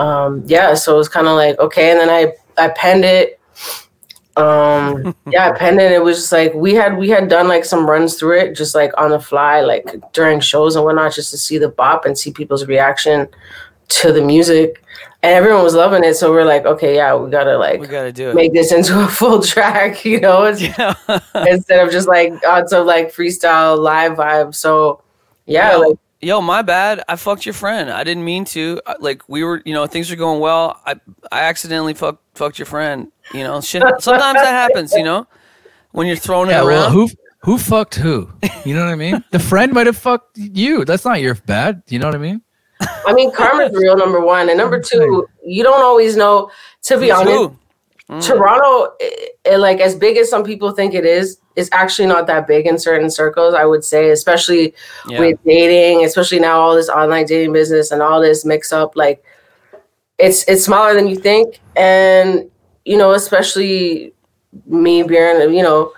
[0.01, 2.33] um, yeah, so it was kind of like okay, and then I
[2.63, 3.39] I penned it.
[4.37, 5.93] Um, yeah, I penned it.
[5.93, 8.75] It was just like we had we had done like some runs through it, just
[8.75, 12.17] like on the fly, like during shows and whatnot, just to see the bop and
[12.17, 13.29] see people's reaction
[13.89, 14.83] to the music,
[15.23, 16.15] and everyone was loving it.
[16.15, 18.35] So we're like, okay, yeah, we gotta like We gotta do it.
[18.35, 20.47] make this into a full track, you know.
[20.59, 20.95] Yeah.
[21.47, 24.55] instead of just like on some like freestyle live vibe.
[24.55, 25.03] So
[25.47, 27.03] yeah, Yo, like yo, my bad.
[27.09, 27.91] I fucked your friend.
[27.91, 28.81] I didn't mean to.
[29.01, 30.81] Like we were, you know, things are going well.
[30.87, 30.97] I
[31.33, 33.11] I accidentally fucked fucked your friend.
[33.33, 33.83] You know, shit.
[34.01, 34.93] Sometimes that happens.
[34.93, 35.27] You know,
[35.93, 36.93] when you're throwing it Yeah, well, around.
[36.93, 37.09] who
[37.43, 38.29] who fucked who?
[38.65, 39.25] You know what I mean?
[39.31, 40.85] The friend might have fucked you.
[40.85, 41.83] That's not your bad.
[41.89, 42.43] You know what I mean?
[43.07, 43.97] I mean, karma's real.
[43.97, 46.51] Number one, and number two, you don't always know.
[46.85, 47.57] To be Who's honest.
[48.11, 48.27] Mm.
[48.27, 49.09] Toronto, eh,
[49.45, 52.67] eh, like as big as some people think it is, is actually not that big
[52.67, 53.55] in certain circles.
[53.55, 54.75] I would say, especially
[55.09, 55.21] Yeah.
[55.21, 58.95] with dating, especially now all this online dating business and all this mix up.
[58.97, 59.23] Like,
[60.19, 62.49] it's it's smaller than you think, and
[62.85, 64.13] you know, especially
[64.67, 65.93] me being, you know,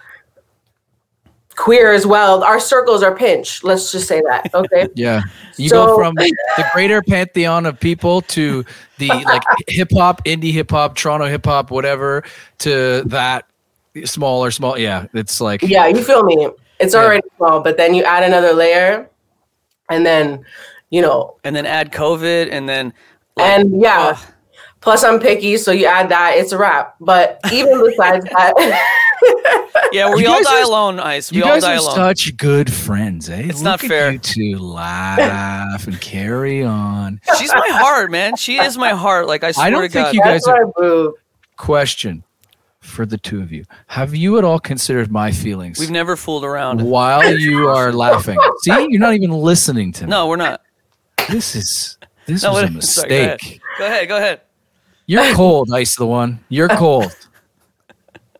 [1.56, 2.42] queer as well.
[2.42, 3.62] Our circles are pinched.
[3.64, 4.50] Let's just say that.
[4.54, 4.88] Okay.
[4.94, 5.22] Yeah.
[5.56, 8.64] You So- go from the greater pantheon of people to
[8.98, 12.24] the like hip hop, indie hip hop, Toronto hip hop, whatever,
[12.60, 13.46] to that
[14.04, 14.78] smaller, small.
[14.78, 15.06] Yeah.
[15.14, 16.48] It's like Yeah, you feel me.
[16.80, 17.00] It's Yeah.
[17.02, 19.08] already small, but then you add another layer,
[19.88, 20.44] and then
[20.90, 22.92] you know, and then add COVID, and then
[23.36, 24.14] like, and yeah.
[24.16, 24.18] ugh.
[24.80, 26.96] Plus, I'm picky, so you add that, it's a wrap.
[27.00, 30.98] But even besides that, yeah, we You all die are- alone.
[30.98, 31.30] Ice.
[31.30, 31.94] We you all guys die are alone.
[31.94, 33.42] such good friends, eh?
[33.44, 34.10] It's Look not fair.
[34.10, 37.20] You two laugh and carry on.
[37.38, 38.34] She's my heart, man.
[38.36, 39.28] She is my heart.
[39.28, 40.14] Like I swear don't to think God.
[40.14, 41.12] you that's guys are- my.
[41.56, 42.24] Question
[42.82, 46.44] for the two of you: Have you at all considered my feelings We've never fooled
[46.44, 46.82] around.
[46.82, 48.38] while you are laughing?
[48.62, 50.10] See, you're not even listening to me.
[50.10, 50.60] No, we're not.
[51.30, 53.30] This is this No, was a what- sorry, go ahead.
[53.40, 53.60] mistake.
[53.78, 54.08] Go ahead.
[54.08, 54.40] Go ahead.
[55.06, 56.40] You're cold, Ice the one.
[56.48, 57.16] You're cold.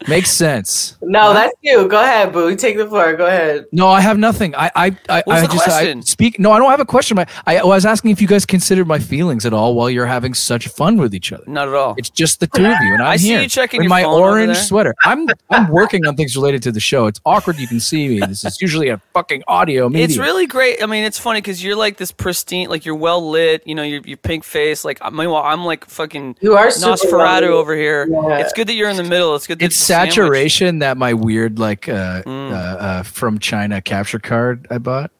[0.09, 0.97] Makes sense.
[1.03, 1.89] No, that's you.
[1.89, 2.55] Go ahead, boo.
[2.57, 3.15] Take the floor.
[3.15, 3.67] Go ahead.
[3.73, 4.55] No, I have nothing.
[4.55, 5.99] I I I, What's I the just question?
[5.99, 6.39] I speak.
[6.39, 7.19] No, I don't have a question.
[7.19, 10.35] I, I was asking if you guys considered my feelings at all while you're having
[10.35, 11.45] such fun with each other.
[11.47, 11.95] Not at all.
[11.99, 13.91] It's just the two of you, and I'm I see here you checking in your
[13.91, 14.63] my phone over orange there.
[14.65, 14.95] sweater.
[15.05, 17.07] I'm I'm working on things related to the show.
[17.07, 17.59] It's awkward.
[17.59, 18.21] You can see me.
[18.21, 20.11] This is usually a fucking audio medium.
[20.11, 20.83] It's really great.
[20.83, 23.67] I mean, it's funny because you're like this pristine, like you're well lit.
[23.67, 24.85] You know, you're, you're pink face.
[24.85, 28.07] Like meanwhile, I'm like fucking You are super Nosferatu over here.
[28.11, 28.39] Yeah.
[28.39, 29.35] It's good that you're in the middle.
[29.35, 29.59] It's good.
[29.59, 29.92] That It's the sandwich.
[29.93, 32.51] Saturation that my weird like uh, Mm.
[32.53, 35.11] uh, uh from China capture card I bought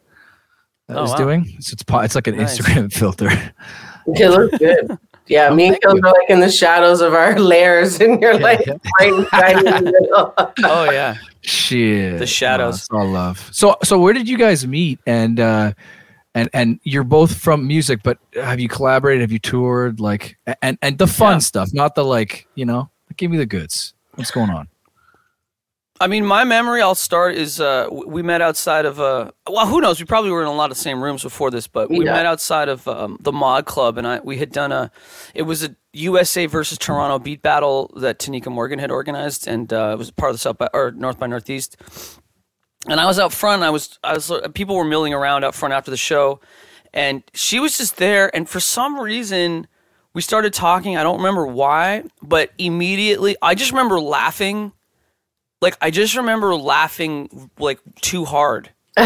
[0.87, 1.17] that Oh, was wow.
[1.17, 1.45] doing.
[1.59, 2.57] So it's po- it's like an Nice.
[2.57, 3.29] Instagram filter.
[4.07, 4.97] It looks good.
[5.27, 8.33] Yeah, me and thank Kills are like in the shadows of our layers, and you're
[8.33, 8.73] Yeah, like yeah.
[8.99, 10.33] right inside in the middle.
[10.65, 11.15] Oh yeah.
[11.41, 12.89] Shit, The shadows.
[12.91, 13.49] No, it's all love.
[13.53, 14.99] So so where did you guys meet?
[15.07, 15.71] And uh,
[16.35, 19.21] and and you're both from music, but have you collaborated?
[19.21, 20.01] Have you toured?
[20.01, 21.39] Like and and the fun Yeah.
[21.39, 22.89] stuff, not the like you know.
[23.15, 23.92] Give me the goods.
[24.15, 24.67] What's going on?
[26.01, 26.81] I mean, my memory.
[26.81, 29.99] I'll start is uh, we met outside of uh, well, who knows?
[29.99, 32.13] We probably were in a lot of same rooms before this, but we Yeah.
[32.13, 34.91] met outside of um, the Mod Club, and I we had done a.
[35.33, 39.91] It was a USA versus Toronto beat battle that Tanika Morgan had organized, and uh,
[39.93, 41.77] it was part of the South by or North by Northeast.
[42.89, 43.63] And I was out front.
[43.63, 46.41] I was I was people were milling around out front after the show,
[46.93, 48.35] and she was just there.
[48.35, 49.67] And for some reason,
[50.13, 50.95] we started talking.
[50.97, 54.71] I don't remember why, but immediately I just remember laughing.
[55.61, 58.69] Like I just remember laughing like too hard.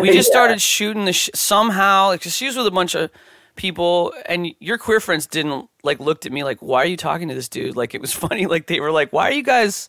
[0.00, 3.10] We just started shooting the sh- somehow like she was with a bunch of
[3.54, 7.28] people and your queer friends didn't like looked at me like why are you talking
[7.28, 7.76] to this dude?
[7.76, 9.88] Like it was funny like they were like why are you guys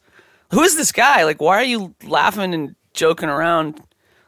[0.52, 1.23] who is this guy?
[1.23, 3.82] Like why are you laughing and joking around?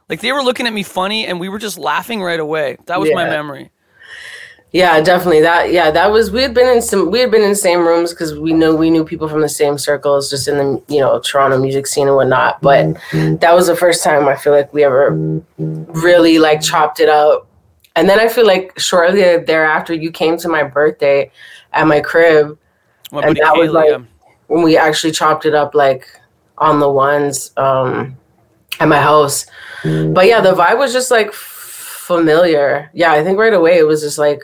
[0.09, 2.77] Like they were looking at me funny and we were just laughing right away.
[2.87, 3.71] That was my memory
[4.71, 5.41] Yeah, definitely.
[5.41, 7.79] That yeah, that was we had been in some we had been in the same
[7.79, 10.99] rooms because we know we knew people from the same circles, just in the you
[10.99, 12.61] know Toronto music scene and whatnot.
[12.61, 17.09] But that was the first time I feel like we ever really like chopped it
[17.09, 17.47] up.
[17.95, 21.31] And then I feel like shortly thereafter, you came to my birthday
[21.73, 22.57] at my crib
[23.11, 24.01] my And that was like-
[24.47, 26.07] when we actually chopped it up like
[26.59, 28.15] on the ones um
[28.79, 29.47] at my house.
[29.83, 32.91] But yeah, the vibe was just like familiar.
[32.93, 34.43] Yeah, I think right away it was just like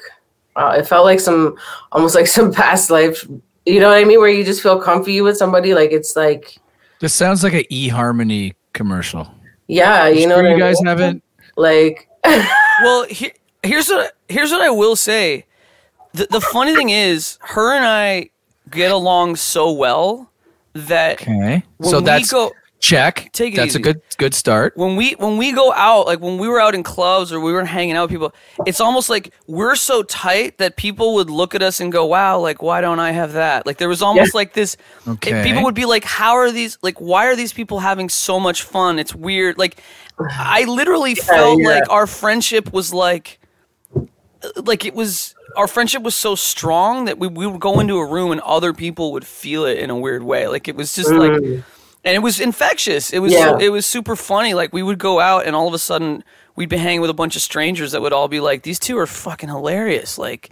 [0.56, 1.58] uh, it felt like some
[1.92, 3.28] almost like some past life.
[3.66, 4.20] You know what I mean?
[4.20, 5.74] Where you just feel comfy with somebody.
[5.74, 6.58] Like it's like
[7.00, 9.28] This sounds like an eHarmony commercial.
[9.68, 10.88] yeah, you know Sure what you I guys mean?
[10.88, 11.24] haven't.
[11.58, 12.08] like
[12.84, 13.32] well, he,
[13.64, 15.46] here's what here's what I will say.
[16.14, 18.30] The the funny thing is, her and I
[18.70, 20.32] get along so well
[20.74, 23.30] that Okay, when so we that's go check.
[23.34, 23.80] Take it that's easy.
[23.80, 24.76] a good good start.
[24.78, 27.52] when we when we go out, like when we were out in clubs or we
[27.52, 28.34] were hanging out with people,
[28.66, 32.40] it's almost like we're so tight that people would look at us and go, "Wow,
[32.40, 34.78] like why don't I have that?" Like there was almost like this.
[35.08, 35.44] Okay.
[35.44, 36.78] People would be like, "How are these?
[36.82, 39.00] Like why are these people having so much fun?
[39.00, 39.82] It's weird." Like
[40.20, 41.70] I literally felt yeah.
[41.70, 43.40] like our friendship was like
[44.58, 48.06] like it was our friendship was so strong that we, we would go into a
[48.06, 51.10] room and other people would feel it in a weird way like it was just
[51.10, 51.64] like mm.
[52.06, 53.12] And it was infectious.
[53.12, 53.58] It was Yeah.
[53.60, 54.54] it was super funny.
[54.54, 56.24] Like we would go out and all of a sudden
[56.56, 58.98] we'd be hanging with a bunch of strangers that would all be like these two
[58.98, 60.18] are fucking hilarious.
[60.18, 60.52] Like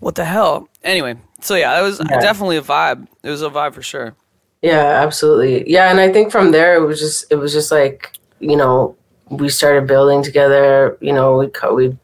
[0.00, 0.68] what the hell?
[0.84, 3.06] Anyway so yeah it was definitely a vibe.
[3.22, 4.14] It was a vibe for sure.
[4.60, 5.70] Yeah, absolutely.
[5.70, 8.96] Yeah, and I think from there it was just it was just like you know
[9.30, 10.98] we started building together.
[11.00, 11.96] You know we we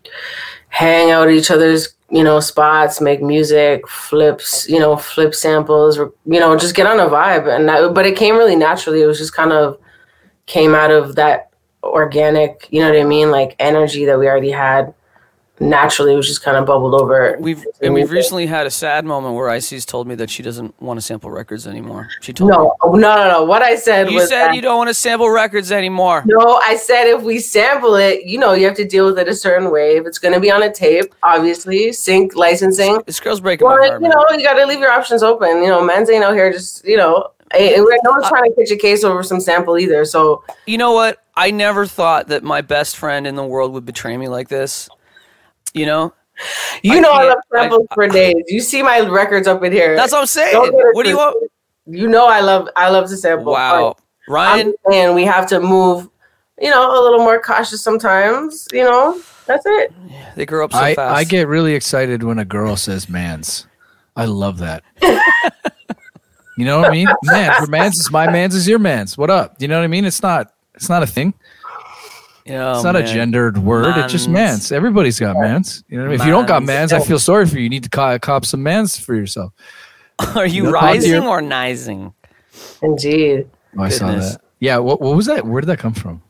[0.68, 5.98] hang out at each other's you know spots, make music, flips, you know flip samples,
[5.98, 7.52] you know just get on a vibe.
[7.52, 9.02] And that, but it came really naturally.
[9.02, 9.76] It was just kind of
[10.46, 11.50] came out of that
[11.82, 14.94] organic, you know what I mean, like energy that we already had.
[15.60, 17.36] Naturally, it was just kind of bubbled over.
[17.38, 20.74] we've and we've recently had a sad moment where icy's told me that she doesn't
[20.82, 23.44] want to sample records anymore she told me No, no, no, no.
[23.44, 26.60] What I said you was said that- you don't want to sample records anymore No,
[26.64, 29.34] I said if we sample it, you know, you have to deal with it a
[29.34, 29.96] certain way.
[29.96, 33.00] If it's going to be on a tape, obviously, sync licensing.
[33.06, 34.10] this girl's breaking my heart you man.
[34.10, 35.62] know, you got to leave your options open.
[35.62, 38.72] You know, men's ain't out here just, you know, we're- no one's trying to pitch
[38.72, 40.04] a case over some sample either.
[40.04, 41.18] So, You know what?
[41.36, 44.88] I never thought that my best friend in the world would betray me like this.
[45.74, 46.14] You know?
[46.82, 48.42] you I know, I love samples for days.
[48.48, 49.94] You see my records up in here.
[49.96, 50.52] That's what I'm saying.
[50.52, 51.50] Don't What do you want?
[51.86, 53.52] You know, I love, I love to sample.
[53.52, 53.94] Wow.
[53.96, 56.08] But Ryan, I'm we have to move,
[56.60, 58.66] you know, a little more cautious sometimes.
[58.72, 59.92] You know, that's it.
[60.34, 61.16] they grow up so I, fast.
[61.16, 63.66] I get really excited when a girl says mans.
[64.16, 64.82] I love that.
[66.56, 67.08] you know what I mean?
[67.24, 69.18] Man's, your mans is my mans is your mans.
[69.18, 69.56] What up?
[69.60, 70.04] You know what I mean?
[70.04, 71.34] It's not it's not a thing.
[72.44, 73.96] Yeah, It's not a gendered word.
[73.96, 74.50] It's just Mans.
[74.60, 74.72] mans.
[74.72, 75.82] Everybody's got mans.
[75.88, 76.20] You know what I mean?
[76.20, 76.90] If you don't got Mans.
[76.90, 77.04] mans, I oh.
[77.04, 77.62] feel sorry for you.
[77.62, 79.52] You need to co- cop some mans for yourself.
[80.36, 82.12] Are you You know, talk to your- rising or nising?
[82.82, 83.48] Indeed.
[83.78, 84.40] Oh, I saw that.
[84.60, 84.76] Yeah.
[84.78, 85.46] What, what was that?
[85.46, 86.22] Where did that come from?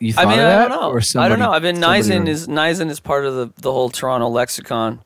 [0.00, 0.68] You I thought mean, of I that?
[0.68, 0.88] don't know.
[0.90, 1.52] Or I somebody- don't know.
[1.52, 2.32] I've been somebody nising wrote it?
[2.32, 5.00] is nising is part of the, the whole Toronto lexicon.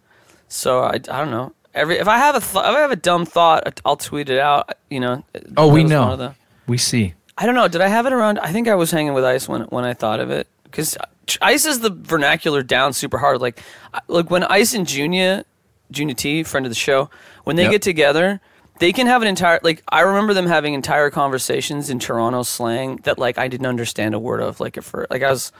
[0.48, 1.52] So I, I don't know.
[1.74, 4.38] Every if I have a th- if I have a dumb thought, I'll tweet it
[4.38, 4.72] out.
[4.90, 5.24] You know.
[5.56, 6.16] Oh, we know.
[6.16, 6.34] the-
[6.66, 7.14] We see.
[7.40, 7.68] I don't know.
[7.68, 8.38] Did I have it around?
[8.40, 10.96] I think I was hanging with Ice when when I thought of it because
[11.40, 13.40] Ice is the vernacular down super hard.
[13.40, 13.60] Like
[14.08, 15.44] like when Ice and Junior,
[15.92, 17.10] Junior T, friend of the show,
[17.44, 17.70] when they Yep.
[17.72, 18.40] get together,
[18.80, 22.96] they can have an entire like I remember them having entire conversations in Toronto slang
[23.04, 25.52] that like I didn't understand a word of like at first like I was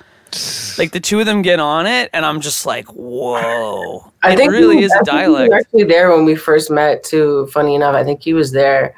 [0.78, 4.36] like the two of them get on it and I'm just like whoa I it
[4.36, 6.70] think really he- is I a think he was dialect actually there when we first
[6.72, 7.46] met too.
[7.52, 8.94] Funny enough, I think he was there.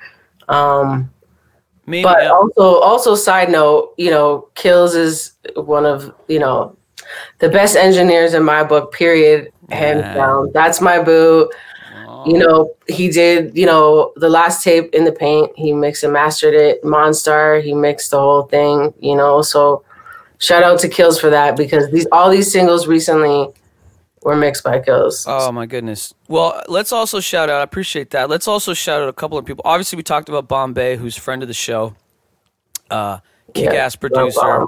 [0.48, 1.08] Um,
[1.86, 2.30] maybe but yeah.
[2.30, 6.76] also, also side note, you know, Kills is one of you know
[7.38, 8.92] the best engineers in my book.
[8.92, 10.14] Period, hands Yeah.
[10.14, 10.50] down.
[10.52, 11.50] That's my boo.
[12.26, 16.12] You know, he did, you know, the last tape in the paint, he mixed and
[16.12, 16.82] mastered it.
[16.84, 19.40] Monstar, he mixed the whole thing, you know.
[19.40, 19.82] So
[20.36, 23.48] shout out to Kills for that because these all these singles recently
[24.22, 25.24] were mixed by Kills.
[25.26, 26.14] Oh my goodness.
[26.28, 27.60] Well, let's also shout out.
[27.60, 28.28] I appreciate that.
[28.28, 29.62] Let's also shout out a couple of people.
[29.64, 31.94] Obviously, we talked about Bombay, who's friend of the show,
[32.90, 33.18] uh,
[33.54, 34.66] kick-ass Yeah, producer.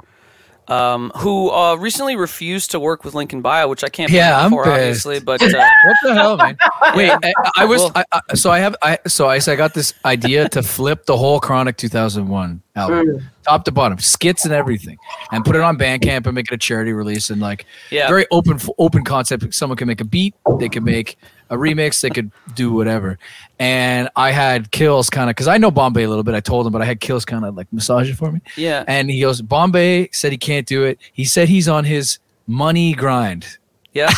[0.67, 4.09] Um, who uh, recently refused to work with Lincoln Bio, which I can't.
[4.09, 4.73] blame Yeah, him I'm for, pissed.
[5.07, 6.57] obviously, but uh, What the hell, man?
[6.95, 9.55] Wait, I, I was Well- I, I, so I have I so I, so I
[9.55, 13.23] got this idea to flip the whole Chronic 2001 album, Mm.
[13.43, 14.97] top to bottom, skits and everything,
[15.31, 18.25] and put it on Bandcamp and make it a charity release and like yeah, very
[18.31, 19.53] open open concept.
[19.53, 21.17] Someone can make a beat, they can make
[21.53, 23.17] a remix, they could do whatever.
[23.59, 26.35] And I had Kills kind of because I know Bombay a little bit.
[26.35, 28.41] I told him, but I had Kills kind of like massage it for me.
[28.57, 28.83] yeah.
[28.87, 30.99] And he goes, Bombay said he can't do it.
[31.13, 33.57] He said he's on his money grind.
[33.93, 34.11] Yeah.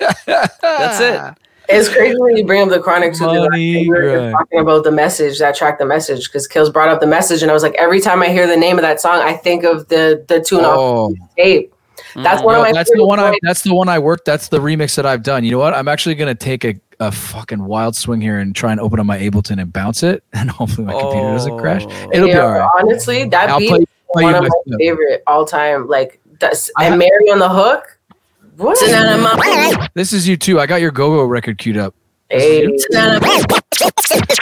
[0.26, 1.38] That's it.
[1.68, 3.24] It's crazy when you bring up the chronic too.
[3.24, 7.00] like, Money we talking about the message that track the message because Kills brought up
[7.00, 9.20] the message, and I was like, every time I hear the name of that song,
[9.20, 11.71] I think of the the tune off Oh, tape.
[12.12, 12.22] Mm-hmm.
[12.24, 13.38] That's one no, of my that's the one I.
[13.42, 14.26] That's the one I worked.
[14.26, 15.44] That's the remix that I've done.
[15.44, 15.72] You know what?
[15.72, 19.06] I'm actually gonna take a, a fucking wild swing here and try and open up
[19.06, 21.84] my Ableton and bounce it, and hopefully my computer doesn't crash.
[21.88, 22.10] Oh.
[22.12, 22.70] It'll be Yeah, all right.
[22.78, 24.78] Honestly, that I'll beat play, play one of my my stuff.
[24.78, 25.88] favorite all time.
[25.88, 27.98] Like that's I and ha- Mary on the hook.
[28.58, 28.78] What?
[29.94, 30.60] This is you too.
[30.60, 31.94] I got your go-go record queued up.
[32.28, 32.68] Hey.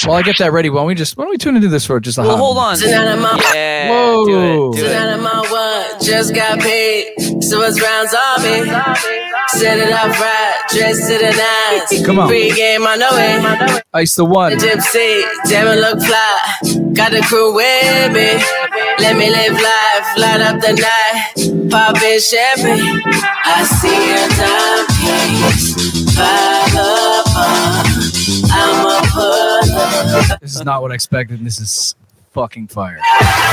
[0.07, 1.87] While I get that ready, why don't we just why don't we tune into this
[1.87, 2.77] for just a Well, hold on.
[2.81, 3.91] Yeah.
[3.91, 4.25] Whoa.
[4.27, 4.77] Do it.
[4.77, 5.21] Do it.
[5.21, 5.41] my
[6.03, 8.71] just got paid, so it's rounds on me.
[9.49, 12.07] Set it up right, dress to the nines.
[12.07, 12.29] Come on.
[12.29, 13.81] Free game on the way.
[13.95, 14.53] Ice the one.
[14.53, 16.93] Gypsy, damn it look fly.
[16.95, 18.39] Got the crew with me.
[18.99, 21.71] Let me live life, light up the night.
[21.71, 23.03] Poppin' champagne.
[23.45, 25.75] I see a timepiece
[26.17, 27.51] by the bar.
[27.51, 27.90] I'm a pull
[30.41, 31.39] This is not what I expected.
[31.39, 31.95] and This is
[32.33, 32.99] fucking fire.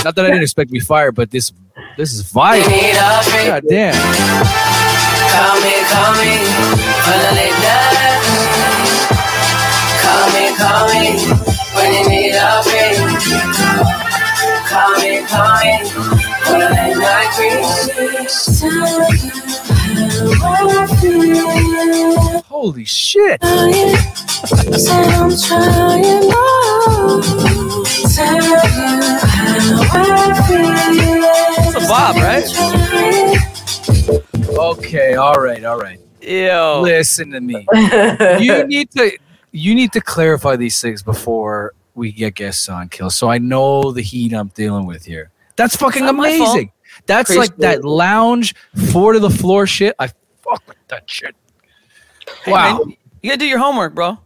[0.03, 1.51] Not that I didn't expect to be fire, but this
[1.97, 2.33] this is.
[2.33, 3.47] Need drink.
[3.47, 3.93] God damn.
[5.33, 6.37] Call me, call me.
[10.01, 11.03] Call me, call me
[11.75, 12.63] when you need a.
[14.69, 15.73] Call me, call me
[16.69, 17.63] late night creep.
[22.47, 23.39] Holy shit.
[23.41, 24.87] It's
[31.75, 32.45] a bob, right?
[34.57, 35.99] Okay, all right, all right.
[36.21, 36.81] Ew.
[36.81, 37.65] Listen to me.
[38.39, 39.17] You need to
[39.51, 43.09] you need to clarify these things before we get guests on kill.
[43.09, 45.31] So I know the heat I'm dealing with here.
[45.55, 46.71] That's fucking amazing.
[47.05, 48.55] That's like Appreciate that lounge
[48.91, 49.95] four to the floor shit.
[49.99, 50.07] I
[50.41, 51.35] fuck with that shit.
[52.43, 52.79] Hey, Wow.
[52.79, 54.17] man, you gotta do your homework, bro.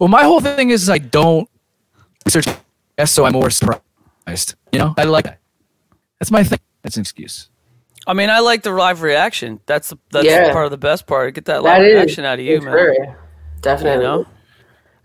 [0.00, 1.48] Well, my whole thing is I don't
[2.26, 2.46] research
[3.06, 4.54] so I'm more surprised.
[4.72, 5.38] You know, I like that.
[6.18, 6.58] That's my thing.
[6.82, 7.48] That's an excuse.
[8.06, 9.60] I mean, I like the live reaction.
[9.66, 10.52] That's the, that's Yeah.
[10.52, 11.34] part of the best part.
[11.34, 12.72] Get that live That is reaction out of you, man.
[12.72, 13.18] sure.
[13.60, 14.04] Definitely.
[14.04, 14.26] You know.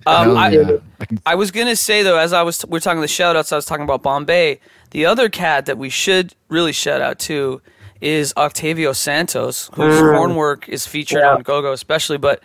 [0.05, 0.71] Um, I, yeah.
[0.99, 3.35] I can- I was gonna say though, as I was we are talking the shout
[3.35, 4.59] outs, I was talking about Bombay.
[4.91, 7.61] The other cat that we should really shout out to
[8.01, 10.15] is Octavio Santos, whose Mm.
[10.17, 11.35] horn work is featured Yeah.
[11.35, 12.17] on GoGo especially.
[12.17, 12.41] But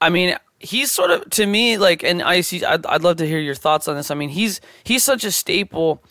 [0.00, 2.64] I mean, he's sort of to me like, and I see.
[2.64, 4.10] I'd, I'd love to hear your thoughts on this.
[4.10, 6.02] I mean, he's he's such a staple,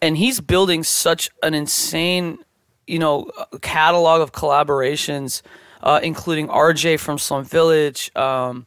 [0.00, 2.38] and he's building such an insane,
[2.86, 5.42] you know, catalog of collaborations,
[5.82, 8.10] uh, including RJ from Slum Village.
[8.16, 8.66] Um,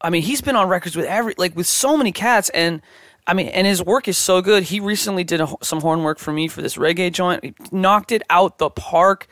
[0.00, 2.82] I mean, he's been on records with every like with so many cats, and
[3.26, 4.64] I mean, and his work is so good.
[4.64, 7.44] He recently did a, some horn work for me for this reggae joint.
[7.44, 9.28] He knocked it out the park.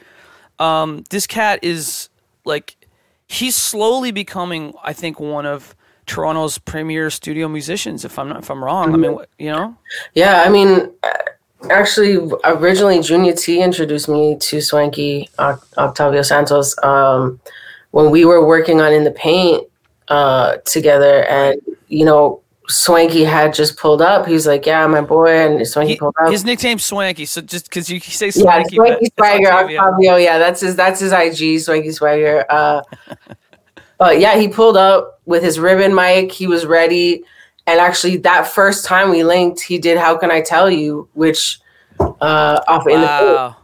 [0.58, 2.08] Um, this cat is
[2.44, 2.76] like
[3.28, 5.74] he's slowly becoming, I think, one of
[6.06, 8.04] Toronto's premier studio musicians.
[8.04, 9.76] If I'm not, if I'm wrong, I mean, you know,
[10.14, 11.08] Yeah, I mean, uh,
[11.70, 17.40] actually, originally Junior T introduced me to Swanky Octavio Santos um,
[17.92, 19.66] when we were working on In the Paint
[20.08, 24.26] uh, together, and you know, Swanky had just pulled up.
[24.26, 26.30] He's like, "Yeah, my boy," and Swanky he, pulled up.
[26.30, 27.26] his nickname's Swanky.
[27.26, 30.16] So just because you say yeah, Swanky, but Swanky Swagger, Octavio.
[30.16, 30.76] Yeah, that's his.
[30.76, 32.44] That's his IG, Swanky Swagger.
[32.48, 32.82] Uh,
[33.98, 36.32] but yeah, he pulled up with his ribbon mic.
[36.32, 37.24] He was ready,
[37.66, 41.60] And actually, that first time we linked, he did "How Can I Tell You," which
[42.00, 43.56] uh, off in the Wow.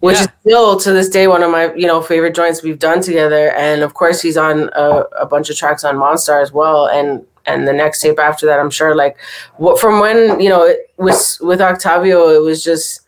[0.00, 0.22] Which Yeah.
[0.22, 3.50] is still to this day one of my you know favorite joints we've done together.
[3.52, 6.86] And of course, he's on a, a bunch of tracks on Monstar as well.
[6.86, 9.16] And and the next tape after that, I'm sure like
[9.56, 13.00] what from when you know it was with Octavio, it was just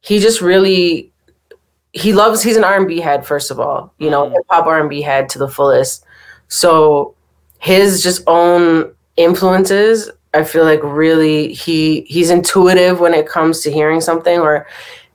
[0.00, 1.12] he just really
[1.92, 4.32] he loves he's an R&B head first of all, you know, Mm.
[4.32, 6.04] hip hop R&B head to the fullest.
[6.48, 7.14] So
[7.58, 13.72] his just own influences, I feel like really he he's intuitive when it comes to
[13.72, 14.66] hearing something or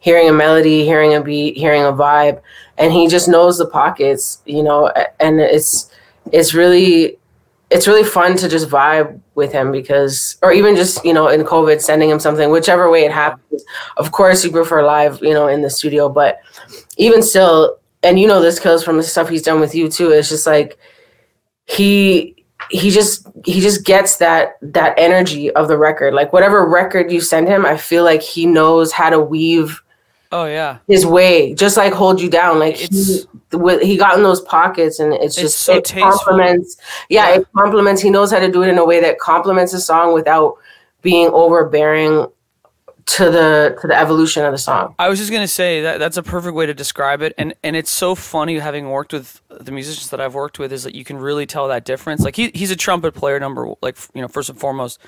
[0.02, 2.42] hearing a melody, hearing a beat, hearing a vibe,
[2.78, 5.90] and he just knows the pockets, you know, and it's
[6.32, 7.18] it's really
[7.70, 11.42] it's really fun to just vibe with him because or even just you know in
[11.42, 13.64] covid sending him something whichever way it happens.
[13.98, 16.40] Of course you prefer live you know in the studio but
[16.98, 20.12] even still and you know this kills from the stuff he's done with you too
[20.12, 20.78] it's just like
[21.66, 22.36] he
[22.70, 26.14] he just he just gets that that energy of the record.
[26.14, 29.82] Like whatever record you send him i feel like he knows how to weave
[30.32, 30.78] Oh yeah.
[30.88, 34.40] his way just like hold you down like he, It's- with, he got in those
[34.42, 36.10] pockets and it's just so it tasteful.
[36.12, 36.78] complements
[37.10, 37.36] yeah, Yeah.
[37.42, 40.14] it complements he knows how to do it in a way that complements the song
[40.14, 40.56] without
[41.02, 42.28] being overbearing
[43.08, 46.16] to the to the evolution of the song I was just gonna say that that's
[46.16, 49.72] a perfect way to describe it, and and it's so funny having worked with the
[49.72, 52.22] musicians that I've worked with is that you can really tell that difference.
[52.22, 55.00] Like he he's a trumpet player, number like you know first and foremost,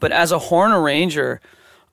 [0.00, 1.40] but as a horn arranger,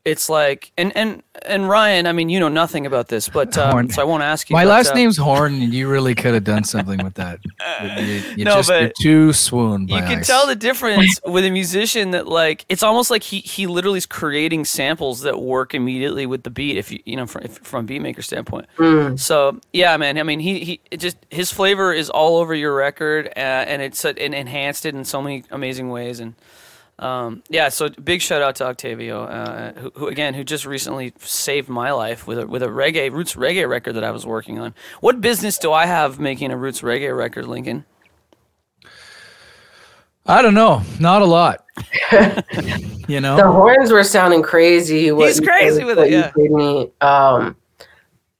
[0.04, 3.72] it's like and and and Ryan, I mean you know nothing about this, but uh,
[3.72, 3.90] Horn.
[3.90, 4.56] so I won't ask you.
[4.56, 7.40] My but, last uh, name's Horn, and you really could have done something with that.
[7.82, 10.28] You, you No, just, but you're too swooned by you can ice.
[10.28, 14.06] tell the difference with a musician that like it's almost like he he literally is
[14.06, 17.86] creating samples that work immediately with the beat if you you know from, if, from
[17.86, 18.68] a beat maker standpoint
[19.20, 23.28] so yeah man i mean he he just his flavor is all over your record
[23.36, 26.36] uh, and it's uh, and enhanced it in so many amazing ways and
[27.02, 31.14] um, yeah, so big shout out to Octavio, uh, who, who again, who just recently
[31.20, 34.60] saved my life with a with a reggae roots reggae record that I was working
[34.60, 34.74] on.
[35.00, 37.86] What business do I have making a roots reggae record, Lincoln?
[40.28, 40.84] I don't know.
[41.00, 41.66] Not a lot.
[43.08, 43.36] you know?
[43.38, 46.32] the horns were sounding crazy what He's you- crazy with it, you yeah.
[46.36, 46.92] me.
[47.02, 47.56] um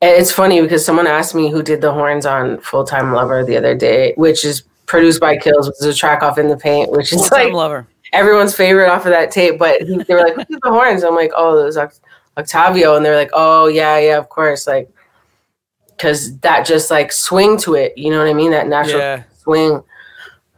[0.04, 3.56] it's funny because someone asked me who did the horns on Full Time Lover the
[3.56, 6.90] other day, which is produced by Kills, which is a track off in the paint,
[6.92, 7.88] which is Full time like lover.
[8.14, 9.58] Everyone's favorite off of that tape.
[9.60, 11.78] But he, they were like, "Who did the horns?" I'm like, "Oh, it was
[12.38, 14.90] Octavio," and they're like, "Oh, yeah, yeah, of course." Like,
[15.88, 18.52] because that just like swing to it, you know what I mean?
[18.52, 19.24] That natural Yeah.
[19.38, 19.82] swing.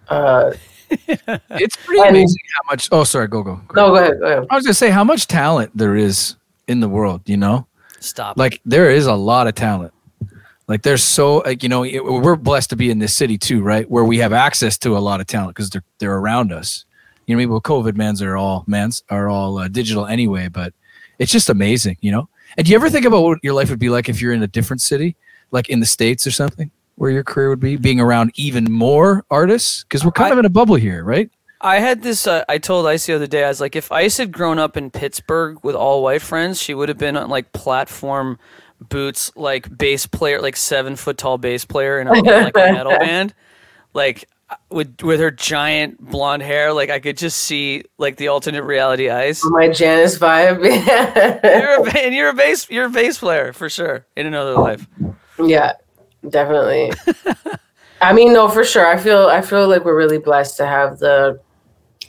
[0.07, 0.53] Uh,
[0.89, 2.87] It's pretty And- amazing how much.
[2.91, 3.27] Oh, sorry.
[3.27, 3.55] Go, go.
[3.67, 3.81] go.
[3.81, 4.47] no, go ahead, go ahead.
[4.49, 6.35] I was going to say how much talent there is
[6.67, 7.65] in the world, you know?
[7.99, 8.37] Stop.
[8.37, 9.91] Like, there is a lot of talent.
[10.67, 13.63] Like, there's so, like, you know, it- we're blessed to be in this city too,
[13.63, 13.89] right?
[13.89, 16.85] Where we have access to a lot of talent because they're, they're around us.
[17.25, 20.05] You know, what I mean, well, COVID mans are all mans are all uh, digital
[20.05, 20.73] anyway, but
[21.19, 22.27] it's just amazing, you know.
[22.57, 24.43] And do you ever think about what your life would be like if you're in
[24.43, 25.15] a different city,
[25.51, 29.25] like in the states or something, where your career would be, being around even more
[29.31, 29.83] artists?
[29.83, 31.29] Because we're kind I- of in a bubble here, right?
[31.61, 32.27] I had this.
[32.27, 33.45] Uh, I told Ice the other day.
[33.45, 36.73] I was like, if Ice had grown up in Pittsburgh with all white friends, she
[36.73, 38.37] would have been on like platform
[38.89, 42.91] boots, like bass player, like seven foot tall bass player in a, like a metal
[42.99, 43.33] band,
[43.93, 44.27] like
[44.69, 46.73] with with her giant blonde hair.
[46.73, 49.41] Like I could just see like the alternate reality eyes.
[49.45, 50.63] My Janice vibe.
[51.43, 52.69] You're a, and you're a bass.
[52.69, 54.87] You're a bass player for sure in another life.
[55.39, 55.73] Yeah,
[56.27, 56.91] definitely.
[58.01, 58.85] I mean, no, for sure.
[58.85, 61.39] I feel I feel like we're really blessed to have the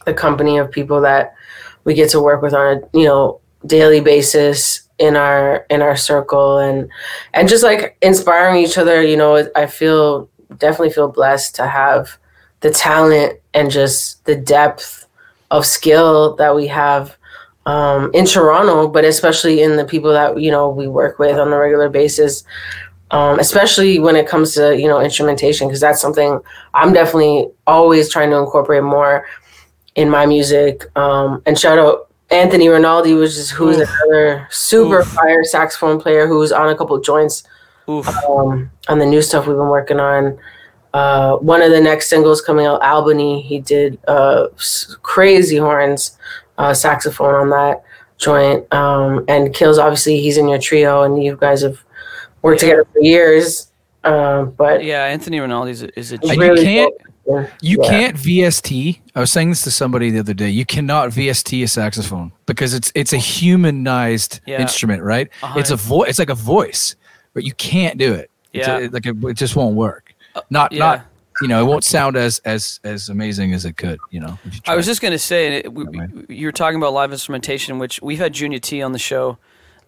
[0.07, 1.34] the company of people that
[1.84, 5.97] we get to work with on a you know daily basis in our in our
[5.97, 6.88] circle and
[7.32, 9.03] and just like inspiring each other.
[9.03, 10.28] You know, I feel
[10.59, 12.18] definitely feel blessed to have
[12.65, 15.07] the talent and just the depth
[15.53, 17.17] of skill that we have
[17.67, 21.53] um, in Toronto, but especially in the people that you know we work with on
[21.53, 22.45] a regular basis
[23.11, 26.41] um, especially when it comes to you know instrumentation because that's something
[26.75, 29.27] i'm definitely always trying to incorporate more
[29.95, 33.89] in my music um, and shout out anthony rinaldi which is who's Oof.
[33.89, 35.07] another super Oof.
[35.09, 37.45] fire saxophone player who's on a couple joints
[37.87, 40.37] um, on the new stuff we've been working on
[40.95, 46.16] uh, one of the next singles coming out albany he did uh, s- crazy horns
[46.59, 47.82] uh, saxophone on that
[48.16, 51.78] joint um, and kills obviously he's in your trio and you guys have
[52.42, 53.70] worked together for years
[54.05, 56.95] um, but Yeah, Anthony Rinaldi is a, is a it's really you can't
[57.26, 57.49] dope.
[57.62, 57.88] You Yeah.
[57.88, 59.01] can't VST.
[59.14, 60.51] I was saying this to somebody the other day.
[60.51, 64.61] You cannot VST a saxophone because it's it's a humanized Yeah.
[64.61, 65.30] instrument, right?
[65.42, 65.59] Uh-huh.
[65.59, 66.11] It's a voice.
[66.11, 66.97] It's like a voice,
[67.32, 68.30] but you can't do it.
[68.53, 68.80] It's Yeah.
[68.80, 70.03] a, like a, it just won't work.
[70.51, 70.78] Not yeah.
[70.78, 71.07] not
[71.43, 73.99] you know, it won't sound as as as amazing as it could.
[74.11, 75.85] You know, you I was just gonna say, it- we,
[76.28, 79.39] you were talking about live instrumentation, which we've had Junior T on the show,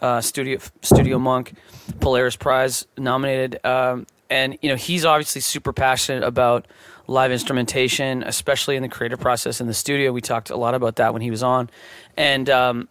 [0.01, 1.55] uh, Studio Studio Monk,
[2.01, 6.67] Polaris Prize nominated, um, and you know he's obviously super passionate about
[7.07, 10.11] live instrumentation, especially in the creative process in the studio.
[10.11, 11.71] We talked a lot about that when he was on,
[12.17, 12.89] and um,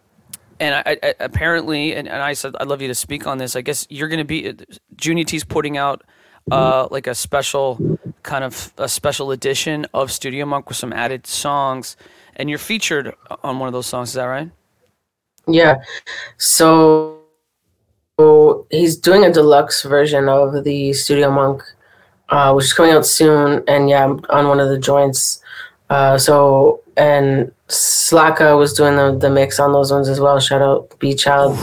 [0.58, 3.54] and I, I, apparently, and, and I said I'd love you to speak on this.
[3.54, 4.54] I guess you're going to be
[4.96, 6.04] Junior T's putting out
[6.50, 11.26] uh, like a special kind of a special edition of Studio Monk with some added
[11.26, 11.96] songs,
[12.36, 14.10] and you're featured on one of those songs.
[14.10, 14.50] Is that right?
[15.48, 15.76] Yeah.
[16.38, 17.20] So,
[18.70, 21.62] he's doing a deluxe version of the Studio Monk,
[22.28, 23.62] uh, which is coming out soon.
[23.68, 25.40] And yeah, on one of the joints.
[25.88, 30.40] Uh, so, and Slakah was doing the, the mix on those ones as well.
[30.40, 31.56] Shout out B Child.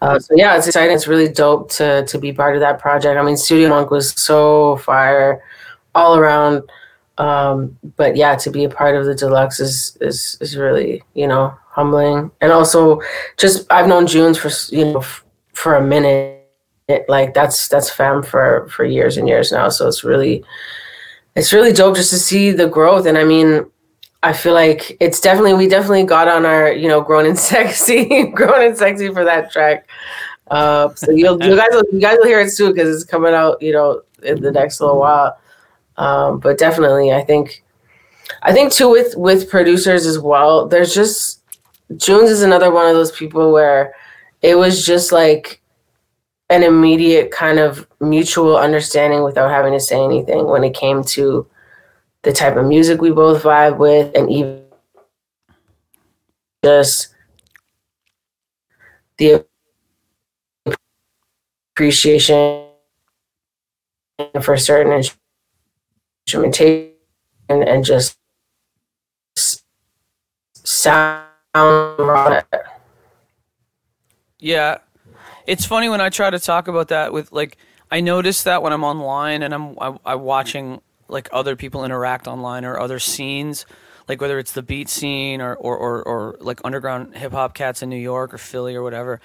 [0.00, 0.94] Uh, so yeah, it's exciting.
[0.94, 3.18] It's really dope to to be part of that project.
[3.18, 5.42] I mean, Studio Monk was so fire
[5.94, 6.62] all around.
[7.18, 11.26] Um, but yeah, to be a part of the deluxe is is is really you
[11.26, 13.00] know humbling, and also
[13.38, 15.24] just I've known Junes for you know f-
[15.54, 16.34] for a minute.
[17.08, 19.70] Like that's that's fam for for years and years now.
[19.70, 20.44] So it's really
[21.34, 23.06] it's really dope just to see the growth.
[23.06, 23.66] And I mean,
[24.22, 28.26] I feel like it's definitely we definitely got on our you know grown and sexy,
[28.26, 29.88] grown and sexy for that track.
[30.48, 33.34] Uh, so you'll you guys will, you guys will hear it soon because it's coming
[33.34, 35.38] out you know in the next little while.
[35.96, 37.64] Um, but definitely, I think
[38.42, 40.66] I think too with with producers as well.
[40.66, 41.42] There's just
[41.96, 43.94] Junes is another one of those people where
[44.42, 45.60] it was just like
[46.48, 51.46] an immediate kind of mutual understanding without having to say anything when it came to
[52.26, 54.64] the type of music we both vibe with and even
[56.64, 57.14] just
[59.16, 59.46] the
[61.72, 62.66] appreciation
[64.42, 65.04] for certain
[66.26, 66.90] instrumentation
[67.48, 68.18] and just
[70.64, 71.24] sound.
[74.40, 74.78] Yeah,
[75.46, 77.56] it's funny when I try to talk about that with like
[77.88, 82.26] I notice that when I'm online and I'm I, I'm watching like other people interact
[82.26, 83.66] online or other scenes,
[84.08, 87.82] like whether it's the beat scene or or or, or like underground hip hop cats
[87.82, 89.20] in New York or Philly or whatever.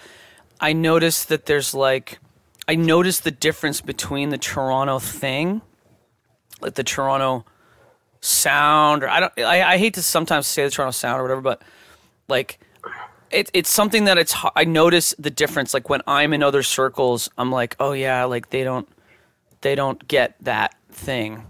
[0.59, 2.19] I notice that there's like
[2.67, 5.61] I notice the difference between the Toronto thing,
[6.61, 7.45] like the Toronto
[8.21, 11.41] sound, or I don't I, I hate to sometimes say the Toronto sound or whatever,
[11.41, 11.61] but
[12.27, 12.59] like
[13.31, 17.29] it, it's something that it's I notice the difference like when I'm in other circles
[17.37, 18.87] I'm like oh yeah like they don't
[19.61, 21.45] they don't get that thing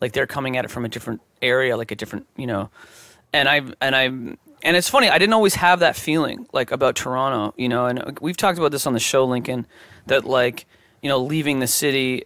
[0.00, 2.70] like they're coming at it from a different area like a different you know
[3.32, 6.96] and I and I and it's funny I didn't always have that feeling like about
[6.96, 9.66] Toronto you know and we've talked about this on the show Lincoln
[10.06, 10.66] that like
[11.02, 12.24] you know leaving the city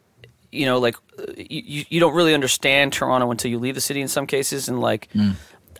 [0.51, 0.97] you know like
[1.37, 4.81] you, you don't really understand Toronto until you leave the city in some cases and
[4.81, 5.33] like hmm.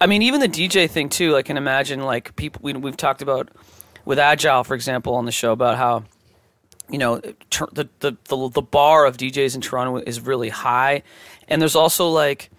[0.03, 1.37] I mean, even the DJ thing too.
[1.37, 3.51] I can imagine like people we, we've talked about
[4.05, 6.03] with Agile, for example, on the show about how
[6.91, 11.05] you know the, the the the bar of DJs in Toronto is really high,
[11.49, 12.51] and there's also like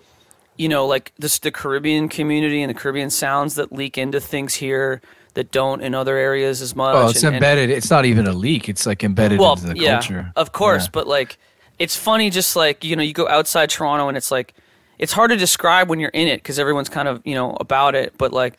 [0.58, 4.56] you know like this the Caribbean community and the Caribbean sounds that leak into things
[4.56, 5.02] here
[5.34, 6.94] that don't in other areas as much.
[6.94, 7.70] Well, it's and- and- embedded.
[7.72, 8.70] it's not even a leak.
[8.70, 10.32] It's like embedded well, into the yeah, culture.
[10.36, 10.90] of course, Yeah.
[10.94, 11.38] but like
[11.80, 14.54] it's funny just like you know you go outside Toronto and it's like
[15.00, 17.96] it's hard to describe when you're in it because everyone's kind of you know about
[17.96, 18.58] it, but like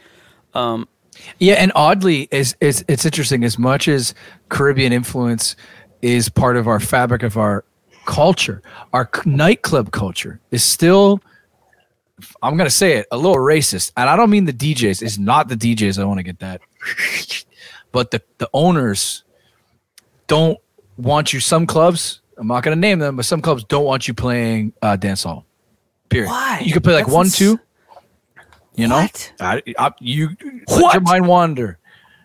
[0.55, 0.89] um,
[1.39, 3.45] Yeah, and oddly, is is it's interesting.
[3.45, 4.14] As much as
[4.49, 5.55] Caribbean influence
[6.03, 7.64] is part of our fabric of our
[8.05, 11.21] culture, our nightclub culture is still.
[12.43, 15.03] I'm gonna say it a little racist, and I don't mean the DJs.
[15.03, 16.01] It's not the DJs.
[16.01, 16.61] I want to get that,
[17.93, 19.25] but the the owners
[20.27, 20.59] don't
[20.97, 21.41] want you.
[21.41, 24.97] Some clubs, I'm not gonna name them, but some clubs don't want you playing uh,
[24.97, 25.45] dancehall.
[26.09, 26.29] Period.
[26.29, 26.61] Why?
[26.65, 27.59] You could play like That's one, ins- two.
[28.77, 29.33] You know, What?
[29.41, 30.31] I, I, you
[30.69, 31.79] let your mind wander.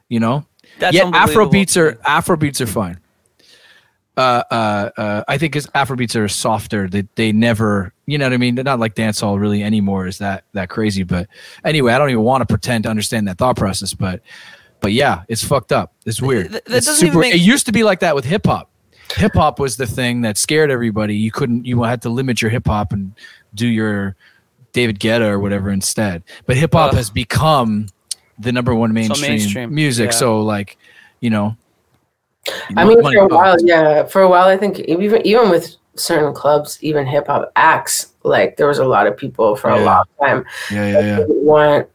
[0.07, 0.45] You know,
[0.79, 1.09] That's yeah.
[1.13, 2.99] Afro beats are Afro beats are fine.
[4.19, 6.89] Uh, uh, uh, I think because Afro beats are softer.
[6.89, 8.55] They they never, you know what I mean.
[8.55, 10.07] They're not like dancehall really anymore.
[10.07, 11.03] Is that that crazy?
[11.03, 11.29] But
[11.63, 13.93] anyway, I don't even want to pretend to understand that thought process.
[13.93, 14.21] But
[14.81, 15.93] but yeah, it's fucked up.
[16.05, 16.49] It's weird.
[16.51, 18.69] Th- that It's doesn't make- It used to be like that with hip hop.
[19.15, 21.15] Hip hop was the thing that scared everybody.
[21.15, 21.65] You couldn't.
[21.65, 23.13] You had to limit your hip hop and
[23.55, 24.17] do your
[24.73, 26.23] David Guetta or whatever instead.
[26.45, 27.87] But hip hop has become
[28.37, 30.07] the number one mainstream, mainstream, music.
[30.11, 30.17] yeah.
[30.17, 30.77] So like,
[31.21, 31.55] you know.
[32.75, 36.33] I mean, for a while, yeah, for a while, I think even even with certain
[36.33, 40.03] clubs, even hip hop acts, like there was a lot of people for a long
[40.21, 41.25] time Yeah, yeah, yeah.
[41.27, 41.87] want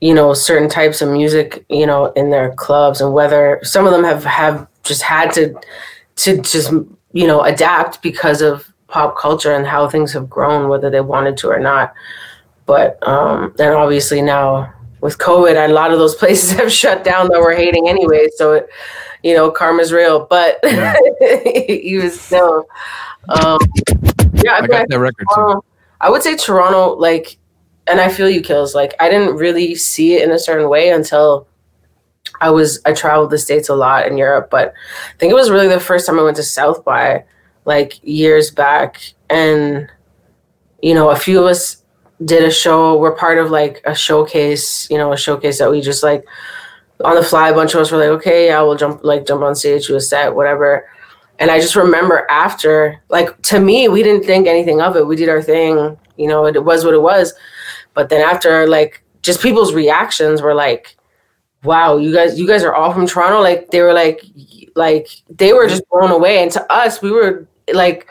[0.00, 3.92] you know certain types of music you know in their clubs and whether some of
[3.92, 5.54] them have have just had to
[6.16, 6.72] to just
[7.12, 11.36] you know adapt because of pop culture and how things have grown, whether they wanted
[11.38, 11.92] to or not.
[12.66, 17.28] But um, then obviously now with COVID, a lot of those places have shut down
[17.28, 18.28] that we're hating anyway.
[18.36, 18.68] So, it,
[19.22, 20.26] you know, karma's real.
[20.26, 20.96] But Yeah.
[21.20, 22.66] he was still,
[23.28, 23.58] um,
[24.34, 24.54] yeah.
[24.54, 25.64] I feel got that record too.
[26.00, 27.38] I would say Toronto, like,
[27.86, 28.74] and I feel you, kills.
[28.74, 31.46] Like, I didn't really see it in a certain way until
[32.40, 34.68] I was I traveled the states a lot in Europe, but
[35.14, 37.24] I think it was really the first time I went to South by,
[37.64, 39.00] like years back,
[39.30, 39.88] and
[40.82, 41.84] you know, a few of us
[42.24, 42.98] did a show.
[42.98, 46.24] We're part of like a showcase, you know, a showcase that we just like
[47.04, 47.50] on the fly.
[47.50, 49.96] A bunch of us were like, okay, yeah, we'll jump like jump on stage, do
[49.96, 50.88] a set, whatever.
[51.38, 55.06] And I just remember after, like to me, we didn't think anything of it.
[55.06, 57.34] We did our thing, you know, it was what it was.
[57.94, 60.96] But then after, like, just people's reactions were like,
[61.64, 64.20] "Wow, you guys, you guys are all from Toronto." Like they were like,
[64.74, 66.42] like they were just blown away.
[66.42, 68.08] And to us, we were like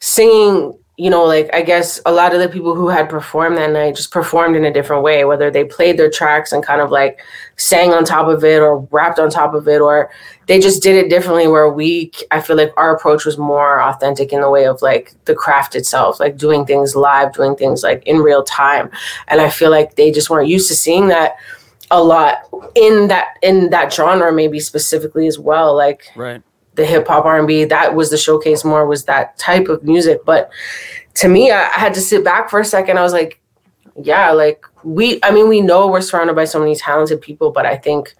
[0.00, 0.78] singing.
[0.96, 3.96] You know, like I guess a lot of the people who had performed that night
[3.96, 5.24] just performed in a different way.
[5.24, 7.20] Whether they played their tracks and kind of like
[7.56, 10.10] sang on top of it or rapped on top of it or
[10.46, 14.32] they just did it differently where we i feel like our approach was more authentic
[14.32, 18.02] in the way of like the craft itself like doing things live doing things like
[18.06, 18.90] in real time
[19.28, 21.36] and i feel like they just weren't used to seeing that
[21.90, 22.38] a lot
[22.74, 26.42] in that in that genre maybe specifically as well like Right.
[26.74, 30.50] The hip hop R&B that was the showcase more was that type of music but
[31.14, 33.40] to me I, I had to sit back for a second I was like
[34.02, 37.66] yeah like we I mean we know we're surrounded by so many talented people but
[37.66, 38.14] I think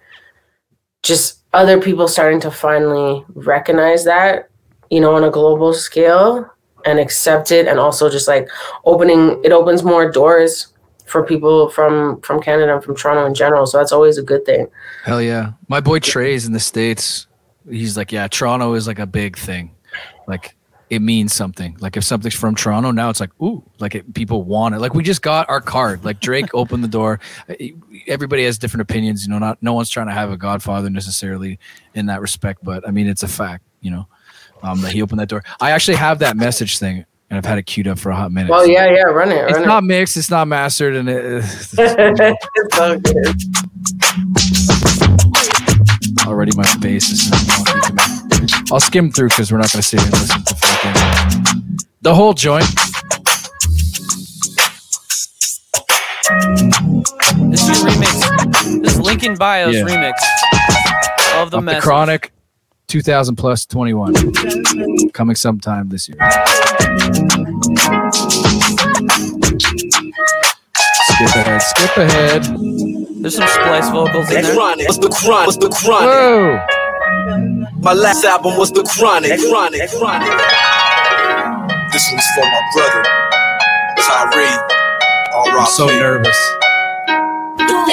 [1.03, 4.49] just other people starting to finally recognize that
[4.89, 6.49] you know on a global scale
[6.85, 8.47] and accept it and also just like
[8.85, 10.67] opening it opens more doors
[11.05, 14.45] for people from from Canada and from Toronto in general so that's always a good
[14.45, 14.67] thing
[15.03, 15.51] Hell yeah.
[15.67, 17.27] My boy Trey's in the States.
[17.69, 19.71] He's like, yeah, Toronto is like a big thing.
[20.27, 20.55] Like
[20.89, 21.75] it means something.
[21.79, 24.79] Like if something's from Toronto, now it's like, ooh, like it, people want it.
[24.79, 26.05] Like we just got our card.
[26.05, 27.19] Like Drake opened the door.
[28.07, 29.25] Everybody has different opinions.
[29.25, 31.59] You know, not no one's trying to have a Godfather necessarily
[31.95, 33.63] in that respect, but I mean, it's a fact.
[33.81, 34.07] You know,
[34.63, 35.43] um, that he opened that door.
[35.59, 38.31] I actually have that message thing, and I've had it queued up for a hot
[38.31, 38.49] minute.
[38.49, 40.17] well so- yeah yeah run it It's run not mixed.
[40.17, 43.41] It's not mastered, and it, it's it it's all good
[46.25, 48.47] already my bass is not to me.
[48.71, 52.13] I'll skim through because we're not going to sit here and listen to fucking the
[52.15, 52.65] whole joint.
[57.51, 58.81] This is remix.
[58.83, 59.83] This is Lincoln Bios Yeah.
[59.83, 60.13] remix
[61.41, 61.81] of the Of the.
[61.81, 62.31] Chronic,
[62.87, 64.13] 2000 plus 21,
[65.13, 66.17] coming sometime this year.
[71.07, 71.61] Skip ahead.
[71.61, 72.94] Skip ahead.
[73.25, 74.53] There's some splice vocals in there.
[74.53, 75.47] Chronic, what's the chronic?
[75.47, 76.09] What's the chronic?
[76.13, 76.61] Whoa!
[77.81, 79.39] My last album was the chronic.
[79.39, 80.29] Chronic, chronic.
[81.91, 83.01] This one's for my brother,
[83.97, 84.45] Tyree.
[85.33, 86.37] All I'm right, so nervous.
[87.57, 87.89] Yeah,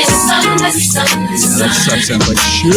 [1.65, 2.77] that suck sounds like shit.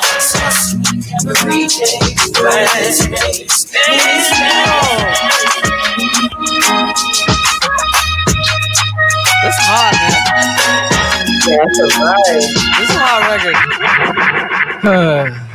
[1.31, 1.67] Every
[8.21, 10.11] This is hot, man.
[11.47, 12.25] yeah that's a vibe
[12.77, 13.55] This is a hot record.
[14.83, 15.47] Yeah.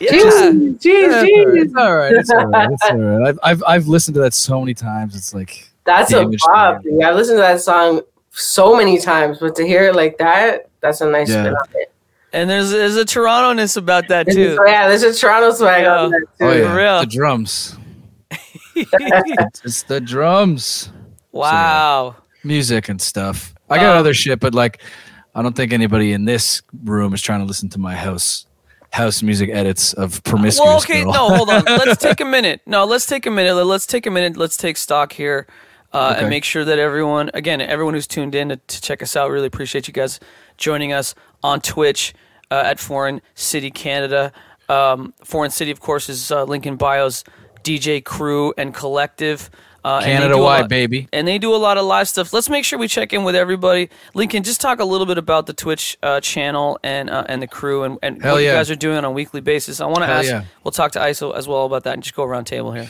[0.00, 1.62] Jeez, jeez, jeez.
[1.64, 2.12] It's all right.
[2.12, 2.70] It's all right.
[2.70, 3.28] It's all right.
[3.28, 5.14] I've, I've I've listened to that so many times.
[5.16, 6.82] It's like That's a Damage bop.
[6.82, 7.04] control.
[7.04, 11.00] I've listened to that song so many times, but to hear it like that, that's
[11.00, 11.42] a nice Yeah.
[11.44, 11.91] spin on it.
[12.34, 14.64] And there's there's a Toronto-ness about that This is- too.
[14.66, 15.96] yeah, there's a Toronto swag Yeah.
[15.98, 16.44] on that too.
[16.46, 17.00] oh yeah, real.
[17.00, 17.76] the drums.
[18.74, 20.90] it's, it's the drums,
[21.30, 22.16] Wow.
[22.44, 23.54] music and stuff.
[23.68, 24.80] I got Um, other shit, but like,
[25.34, 28.46] I don't think anybody in this room is trying to listen to my house
[28.92, 30.66] house music edits of promiscuous.
[30.68, 31.12] Well, okay, Girl.
[31.14, 31.64] no, hold on.
[31.64, 32.60] Let's take a minute.
[32.66, 33.54] No, let's take a minute.
[33.64, 34.36] Let's take a minute.
[34.36, 35.46] Let's take stock here
[35.94, 36.20] uh, Okay.
[36.20, 39.30] and make sure that everyone, again, everyone who's tuned in to, to check us out,
[39.30, 40.20] really appreciate you guys
[40.58, 42.12] joining us on Twitch
[42.52, 44.30] uh, at Foreign City, Canada.
[44.68, 47.24] Um, Foreign City, of course, is uh, Lincoln Bio's
[47.64, 49.50] DJ crew and collective.
[49.84, 51.08] Uh, Canada wide, baby.
[51.12, 52.32] and they do a lot of live stuff.
[52.32, 53.90] Let's make sure we check in with everybody.
[54.14, 57.48] Lincoln, just talk a little bit about the Twitch uh, channel and uh, and the
[57.48, 59.80] crew and, and Hell what you guys are doing on a weekly basis.
[59.80, 60.28] I want to ask.
[60.28, 60.44] yeah.
[60.62, 62.88] We'll talk to ISO as well about that and just go around table here.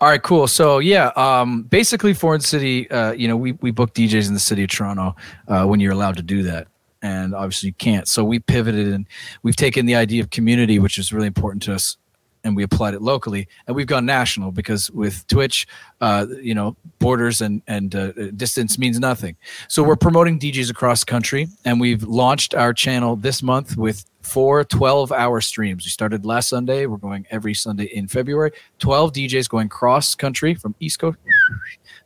[0.00, 0.46] All right, cool.
[0.46, 2.88] So yeah, um, basically, Foreign City.
[2.88, 5.16] Uh, you know, we we book DJs in the city of Toronto
[5.48, 6.68] uh, when you're allowed to do that,
[7.02, 8.08] and obviously you can't.
[8.08, 9.06] So we pivoted and
[9.42, 11.96] we've taken the idea of community, which is really important to us,
[12.44, 15.66] and we applied it locally, and we've gone national because with Twitch,
[16.00, 19.36] uh, you know, borders and and uh, distance means nothing.
[19.68, 24.64] So we're promoting DJs across country, and we've launched our channel this month with four
[24.64, 25.84] 12 hour streams.
[25.84, 26.86] We started last Sunday.
[26.86, 28.52] We're going every Sunday in February.
[28.78, 31.18] 12 DJs going cross country from East Coast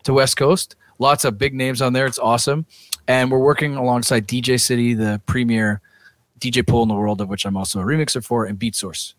[0.05, 0.77] to West Coast.
[1.05, 2.07] Lots of big names on there.
[2.07, 2.65] It's awesome.
[3.07, 5.83] And we're working alongside DJcity, the premier
[6.41, 9.13] DJ pool in the world, of which I'm also a remixer for, and Beatsource.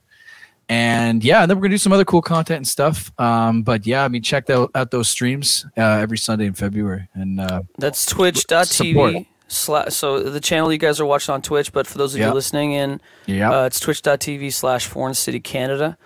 [0.68, 3.12] And yeah, and then we're gonna do some other cool content and stuff.
[3.20, 7.08] Um, but yeah, I mean, check out, out those streams uh, every Sunday in February.
[7.14, 9.28] And uh, That's twitch.tv.
[9.48, 12.30] Slash, so the channel you guys are watching on Twitch, but for those of Yeah.
[12.30, 16.00] you listening in, yeah, uh, it's twitch.tv slash foreign city Canada.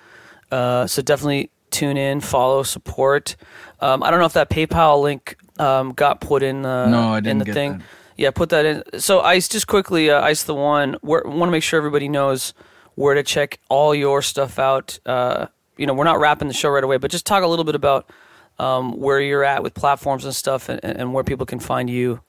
[0.51, 3.37] Uh, so definitely tune in, follow, support.
[3.79, 7.17] Um, I don't know if that PayPal link um, got put in the, No, I
[7.19, 7.77] in didn't the get thing.
[7.79, 7.81] that.
[8.17, 8.83] Yeah, put that in.
[8.99, 12.53] So Ice, just quickly, uh, Ice Tha One, want to make sure everybody knows
[12.95, 14.99] where to check all your stuff out.
[15.05, 15.47] Uh,
[15.77, 17.75] you know, we're not wrapping the show right away, but just talk a little bit
[17.75, 18.09] about
[18.57, 22.19] um, where you're at with platforms and stuff and, and where people can find you.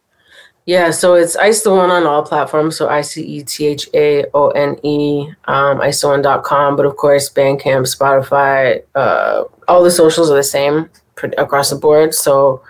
[0.67, 2.77] Yeah, so it's Ice Tha One on all platforms.
[2.77, 6.77] So I C E T H A O N E, um, icethaone.com.
[6.77, 11.77] But of course, Bandcamp, Spotify, uh, all the socials are the same pr- across the
[11.77, 12.15] board.
[12.15, 12.63] So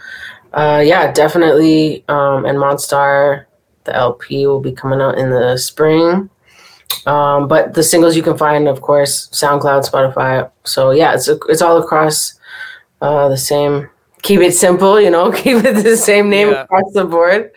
[0.53, 2.05] uh, yeah, definitely.
[2.09, 3.47] Um, and Monstar,
[3.85, 6.29] the LP will be coming out in the spring.
[7.07, 10.51] Um, but the singles you can find, of course, SoundCloud, Spotify.
[10.65, 12.35] So yeah, it's it's all across
[13.01, 13.89] uh, the same.
[14.23, 15.33] Keep it simple, you know.
[15.43, 16.63] Keep it the same name Yeah.
[16.63, 17.53] across the board.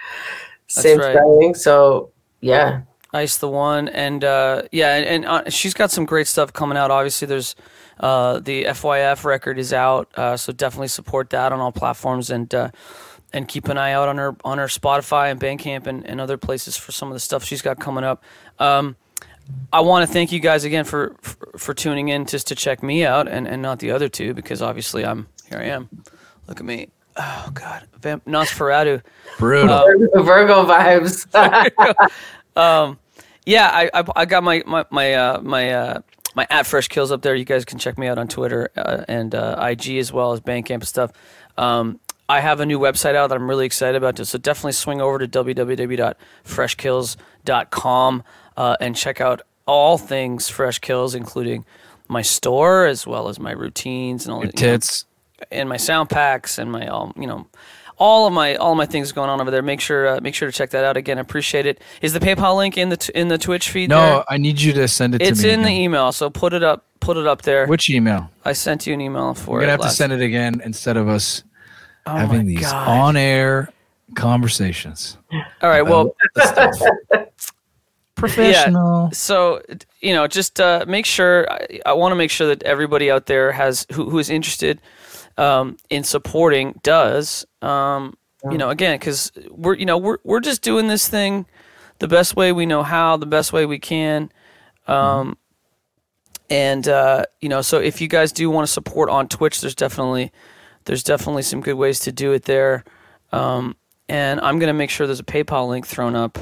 [0.68, 1.16] Same right.
[1.16, 1.56] spelling.
[1.56, 2.82] So yeah,
[3.14, 6.78] Ice tha one, and uh, yeah, and, and uh, she's got some great stuff coming
[6.78, 6.89] out.
[6.89, 7.56] Obviously, there's
[8.00, 12.54] uh, the FYF record is out, uh, so definitely support that on all platforms, and
[12.54, 12.70] uh,
[13.32, 16.38] and keep an eye out on her on her Spotify and Bandcamp and, and other
[16.38, 18.24] places for some of the stuff she's got coming up.
[18.60, 18.96] Um,
[19.72, 22.82] I want to thank you guys again for, for for tuning in just to check
[22.84, 25.89] me out and, and not the other two because obviously I'm here I am.
[26.48, 26.89] Look at me.
[27.16, 29.02] Oh God, Vamp- Nosferatu.
[29.38, 29.86] brutal.
[30.24, 31.28] Virgo vibes.
[33.46, 36.00] Yeah, I I, I got my my my uh, my uh,
[36.36, 37.36] my at fresh kills up there.
[37.36, 40.40] You guys can check me out on Twitter uh, and uh, IG as well as
[40.40, 41.12] Bandcamp and stuff.
[41.58, 44.18] Um, I have a new website out that I'm really excited about.
[44.26, 48.24] So definitely swing over to www.freshkills.com
[48.58, 51.66] uh, and check out all things Fresh Kills, including
[52.08, 54.80] my store as well as my routines and all Your you know,
[55.52, 57.48] and my sound packs and my um, you know
[57.98, 59.62] all of my all of my things going on over there.
[59.62, 61.18] Make sure uh, make sure to check that out again.
[61.18, 61.82] I appreciate it.
[62.02, 63.89] Is the PayPal link in the t- in the Twitch feed?
[63.89, 64.24] No, there?
[64.30, 65.52] I need you to send it to it's me.
[65.52, 66.12] in the email.
[66.12, 67.68] So put it up put it up there.
[67.68, 68.30] Which email?
[68.46, 69.64] I sent you an email for it.
[69.64, 71.44] gonna have to send it again instead of us
[72.06, 72.88] Oh having these God.
[72.88, 73.70] on-air
[74.16, 75.18] conversations.
[75.62, 75.82] All right.
[75.84, 77.28] Well, about the stuff.
[78.16, 79.10] professional.
[79.12, 79.62] so
[80.00, 83.26] you know just uh, make sure i, I want to make sure that everybody out
[83.26, 84.80] there has who, who is interested
[85.38, 88.16] um, in supporting does um,
[88.52, 91.46] you know again because we're you know we're, we're just doing this thing
[92.00, 94.32] the best way we know how the best way we can
[94.88, 95.38] um,
[96.50, 99.76] and uh, you know so if you guys do want to support on twitch there's
[99.76, 100.32] definitely
[100.86, 102.84] there's definitely some good ways to do it there
[103.32, 103.76] um,
[104.10, 106.38] and i'm going to make sure there's a paypal link thrown up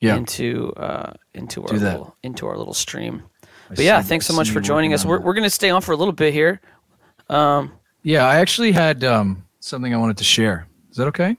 [0.00, 0.16] Yeah.
[0.16, 3.22] into uh, into our little into our little stream.
[3.70, 5.04] I But yeah, thanks so much for joining us.
[5.04, 5.24] We're that.
[5.26, 6.60] we're gonna stay on for a little bit here.
[7.28, 7.72] Um,
[8.02, 10.66] Yeah, I actually had um, something I wanted to share.
[10.90, 11.36] Is that okay?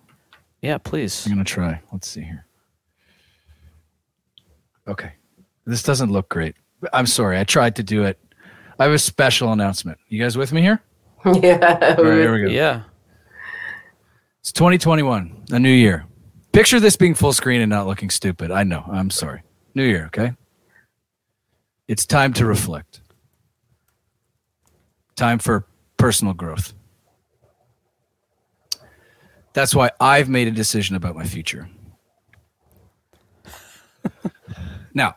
[0.61, 1.25] yeah, please.
[1.25, 1.81] I'm gonna try.
[1.91, 2.45] Let's see here.
[4.87, 5.13] Okay,
[5.65, 6.55] this doesn't look great.
[6.93, 7.39] I'm sorry.
[7.39, 8.19] I tried to do it.
[8.79, 9.97] I have a special announcement.
[10.07, 10.81] You guys with me here?
[11.25, 11.95] yeah.
[11.97, 12.49] All right, here we go.
[12.49, 12.83] Yeah.
[14.39, 16.05] It's 2021, a new year.
[16.51, 18.49] Picture this being full screen and not looking stupid.
[18.49, 18.83] I know.
[18.91, 19.43] I'm sorry.
[19.75, 20.33] New year, okay?
[21.87, 23.01] It's time to reflect.
[25.15, 25.67] Time for
[26.01, 26.73] personal growth.
[29.53, 31.69] That's why I've made a decision about my future.
[34.95, 35.15] now,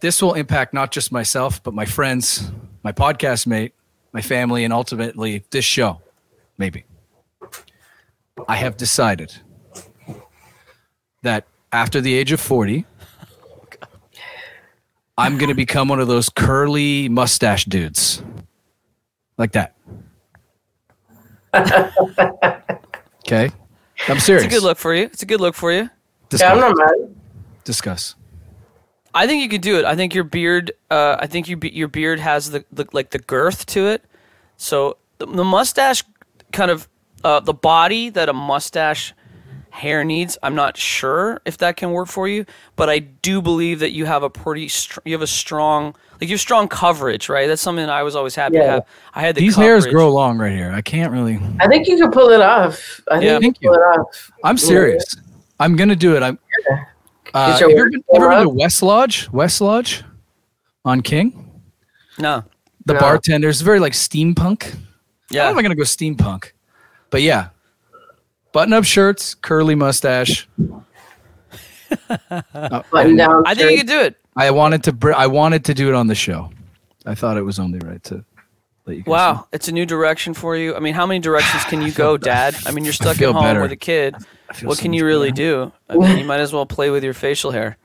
[0.00, 2.52] this will impact not just myself, but my friends,
[2.84, 3.74] my podcast mate,
[4.12, 6.00] my family, and ultimately this show,
[6.56, 6.84] maybe.
[8.46, 9.34] I have decided
[11.22, 12.86] that after the age of 40,
[15.18, 18.22] I'm going to become one of those curly mustache dudes.
[19.36, 19.74] Like that.
[21.54, 23.50] okay?
[24.08, 24.44] I'm serious.
[24.44, 25.04] It's a good look for you.
[25.04, 25.90] It's a good look for you.
[26.28, 26.46] Discuss.
[26.46, 27.14] Yeah, I'm not mad.
[27.64, 28.14] Discuss.
[29.14, 29.84] I think you could do it.
[29.84, 30.72] I think your beard.
[30.90, 34.04] Uh, I think you be, your beard has the, the like the girth to it.
[34.56, 36.02] So the, the mustache
[36.52, 36.88] kind of
[37.22, 39.12] uh, the body that a mustache
[39.72, 40.36] hair needs.
[40.42, 42.44] I'm not sure if that can work for you,
[42.76, 46.28] but I do believe that you have a pretty str- you have a strong like
[46.28, 47.46] you have strong coverage, right?
[47.48, 48.86] That's something that I was always happy to have.
[49.14, 49.66] I had the These coverage.
[49.84, 50.70] hairs grow long right here.
[50.72, 51.40] I can't really.
[51.58, 53.00] I think you can pull it off.
[53.10, 53.34] I think Yeah.
[53.40, 54.30] you can pull it off.
[54.44, 55.04] I'm serious.
[55.58, 56.22] I'm gonna do it.
[56.22, 56.38] I'm.
[57.34, 59.30] Uh, Get have you ever been, ever been to West Lodge?
[59.32, 60.04] West Lodge,
[60.84, 61.50] on King.
[62.18, 62.44] No.
[62.84, 63.00] The No.
[63.00, 64.76] bartender's very like steampunk.
[65.34, 66.52] I'm I gonna go steampunk,
[67.08, 67.48] but yeah,
[68.52, 70.48] button-up shirts, curly mustache.
[72.10, 73.42] Uh, Button down.
[73.46, 73.86] I think you shirt.
[73.86, 74.16] could do it.
[74.36, 74.92] I wanted to.
[74.92, 76.50] Br- I wanted to do it on the show.
[77.04, 78.24] I thought it was only right to
[78.86, 79.02] let you.
[79.02, 79.12] guys know.
[79.12, 80.74] Wow, it's a new direction for you.
[80.74, 82.56] I mean, how many directions can you go, Dad?
[82.64, 83.60] I mean, you're stuck at home better.
[83.60, 84.16] with a kid.
[84.62, 85.66] What so can you really better.
[85.66, 85.72] do?
[85.88, 87.76] I mean, you might as well play with your facial hair.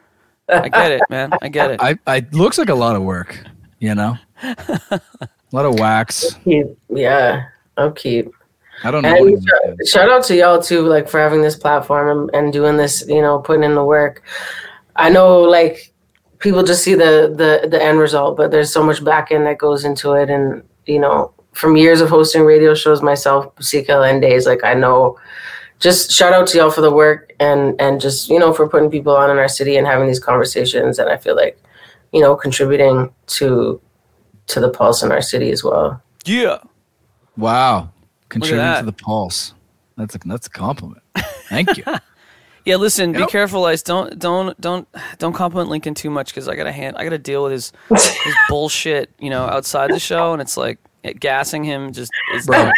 [0.49, 1.33] I get it, man.
[1.41, 1.81] I get it.
[1.81, 1.97] I.
[2.07, 3.37] I looks like a lot of work.
[3.79, 5.01] You know, a
[5.51, 6.37] lot of wax.
[6.89, 7.43] Yeah,
[7.75, 8.31] I'll keep.
[8.83, 9.09] I don't know.
[9.09, 12.35] what And it shout, shout out to y'all too, like for having this platform and,
[12.35, 13.03] and doing this.
[13.07, 14.23] You know, putting in the work.
[14.95, 15.93] I know, like
[16.39, 19.57] people just see the the the end result, but there's so much back end that
[19.57, 24.45] goes into it, and you know, from years of hosting radio shows myself, CKLN days,
[24.45, 25.17] like I know.
[25.79, 28.89] Just shout out to y'all for the work and and just you know for putting
[28.89, 31.61] people on in our city and having these conversations, and I feel like,
[32.11, 33.79] you know, contributing to
[34.47, 36.01] to the pulse in our city as well.
[36.25, 36.59] yeah.
[37.35, 37.91] Wow,
[38.29, 39.53] contributing to the pulse.
[39.97, 41.03] That's a that's a compliment.
[41.49, 41.83] Thank you.
[42.67, 43.81] Yeah, listen, be careful, Ice.
[43.81, 44.85] Don't don't don't
[45.19, 48.35] don't compliment Lincoln too much because I gotta hand I gotta deal with his his
[48.49, 52.69] bullshit, you know, outside the show, and it's like it, gassing him just is Bro,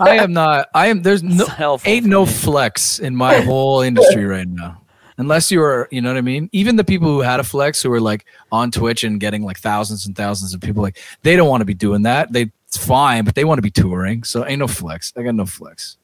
[0.00, 0.68] I am not.
[0.74, 1.00] I am.
[1.00, 2.30] There's no helpful ain't no me.
[2.30, 4.82] flex in my whole industry right now.
[5.16, 6.50] Unless you are, you know what I mean.
[6.52, 9.58] Even the people who had a flex, who were like on Twitch and getting like
[9.58, 12.32] thousands and thousands of people, like they don't want to be doing that.
[12.32, 14.24] They it's fine, but they want to be touring.
[14.24, 15.12] So ain't no flex.
[15.14, 15.98] I got no flex.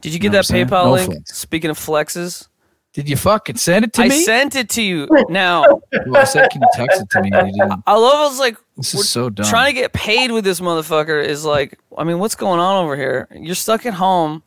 [0.00, 1.12] Did you get know that PayPal No link?
[1.12, 1.36] flex.
[1.36, 2.48] Speaking of flexes,
[2.94, 4.14] Did you fucking send it to I me?
[4.14, 5.06] I sent it to you.
[5.28, 5.62] Now
[6.06, 7.30] well, I said, can you text it to me?
[7.34, 7.82] and You didn't.
[7.86, 8.14] I love.
[8.14, 9.44] I was like, This is so dumb.
[9.44, 12.96] trying to get paid with this motherfucker is like, I mean, what's going on over
[12.96, 13.28] here?
[13.34, 14.42] You're stuck at home.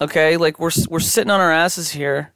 [0.00, 2.32] Okay, like we're we're sitting on our asses here.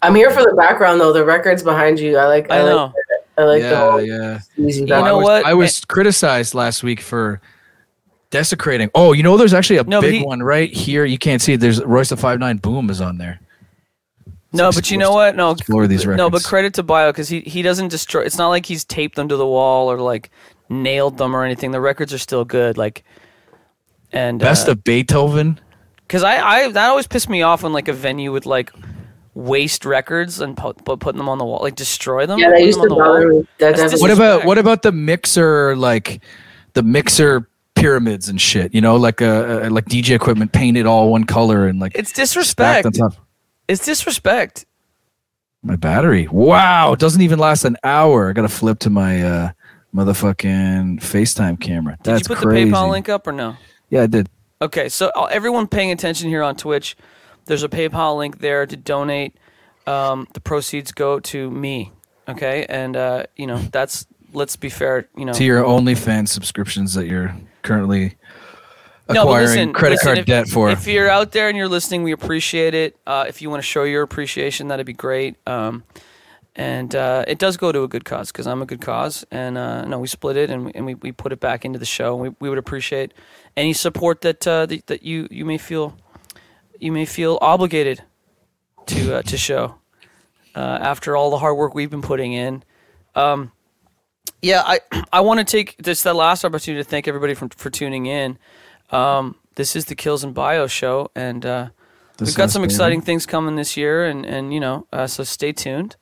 [0.00, 1.12] I'm here for the background though.
[1.12, 2.16] The records behind you.
[2.16, 2.50] I like.
[2.50, 2.70] I, I like.
[2.70, 2.92] know.
[3.38, 4.38] I like the yeah, whole yeah.
[4.56, 5.44] easy You know I was, what?
[5.44, 7.42] I was criticized last week for
[8.30, 8.90] desecrating.
[8.94, 11.04] Oh, you know, there's actually a No, big he- one right here.
[11.04, 11.60] You can't see it.
[11.60, 13.40] There's Royce the Five Nine Boom is on there.
[14.52, 15.36] No, Let's but you know what?
[15.36, 18.22] No, explore these no, but credit to Bio because he he doesn't destroy.
[18.22, 20.30] It's not like he's taped them to the wall or like
[20.70, 21.72] nailed them or anything.
[21.72, 22.78] The records are still good.
[22.78, 23.04] Like,
[24.12, 25.60] and Best uh, of Beethoven.
[26.06, 28.72] because I I that always pissed me off when like a venue would like
[29.34, 32.38] waste records and put, put putting them on the wall, like destroy them.
[32.38, 33.04] yeah, put that them used on to the wall.
[33.04, 33.38] bother me.
[33.58, 36.22] That That's definitely- What about what about the mixer like
[36.72, 37.46] the mixer
[37.76, 38.74] pyramids and shit?
[38.74, 42.12] You know, like uh, uh, like DJ equipment painted all one color and like It's
[42.12, 42.86] disrespect.
[42.86, 43.14] on top.
[43.68, 44.66] It's disrespect.
[45.62, 46.26] My battery.
[46.28, 48.28] Wow, it doesn't even last an hour.
[48.30, 49.50] I got to flip to my uh
[49.94, 51.96] motherfucking FaceTime camera.
[52.02, 52.70] That's Did you put crazy.
[52.70, 53.56] the PayPal link up or no?
[53.90, 54.28] Yeah, I did.
[54.60, 56.96] Okay, so uh, everyone paying attention here on Twitch,
[57.46, 59.36] there's a PayPal link there to donate.
[59.86, 61.92] Um, the proceeds go to me.
[62.28, 65.08] Okay, and uh, you know that's let's be fair.
[65.16, 67.34] You know, To your OnlyFans subscriptions that you're
[67.66, 68.16] currently
[69.08, 70.70] No, acquiring listen- credit listen, card if- debt for.
[70.70, 72.96] If you're out there and you're listening, we appreciate it.
[73.06, 75.36] Uh, if you want to show your appreciation, that'd be great.
[75.46, 75.84] Um,
[76.58, 79.26] and uh, it does go to a good cause because I'm a good cause.
[79.30, 81.78] And uh, no, we split it and we, and we, we put it back into
[81.78, 82.16] the show.
[82.16, 83.12] We, we would appreciate
[83.58, 85.94] any support that uh, that, that you, you may feel
[86.80, 88.02] you may feel obligated
[88.86, 89.74] to uh, to show
[90.54, 92.62] uh, after all the hard work we've been putting in.
[93.14, 93.52] Um,
[94.42, 94.80] yeah, I
[95.12, 98.38] I want to take this that last opportunity to thank everybody for for tuning in.
[98.90, 101.68] Um, this is the Kills and Bio show, and uh,
[102.20, 105.52] we've got some exciting things coming this year, and and you know, uh, so stay
[105.52, 105.96] tuned.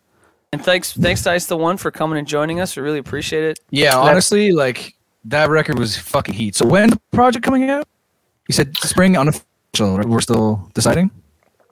[0.53, 2.77] And thanks thanks to Ice Tha One for coming and joining us.
[2.77, 3.59] We really appreciate it.
[3.71, 4.95] Yeah, honestly, like
[5.25, 6.55] that record was fucking heat.
[6.55, 7.89] So when the project coming out?
[8.49, 9.97] You said spring unofficial.
[9.97, 10.07] Right?
[10.07, 11.11] We're still deciding.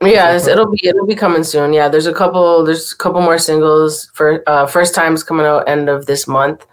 [0.04, 1.72] Yeah, it'll be it'll be coming soon.
[1.72, 5.68] Yeah, there's a couple there's a couple more singles for uh, first times coming out
[5.68, 6.66] end of this month.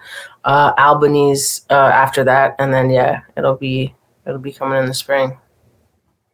[0.45, 3.93] Uh, Albany's uh, after that, and then yeah, it'll be
[4.25, 5.37] it'll be coming in the spring.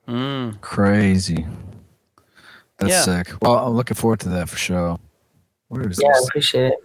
[0.07, 0.61] Mm.
[0.61, 1.45] Crazy.
[2.77, 3.01] That's Yeah.
[3.01, 3.33] sick.
[3.41, 4.99] Well, I'm looking forward to that for sure.
[5.69, 6.79] Where is Yeah, I appreciate it.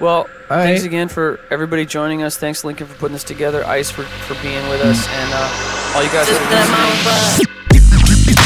[0.00, 2.36] Well, All thanks again for everybody joining us.
[2.36, 3.64] Thanks Lincoln for putting this together.
[3.64, 7.83] Ice for, for being with us, and uh, all you guys.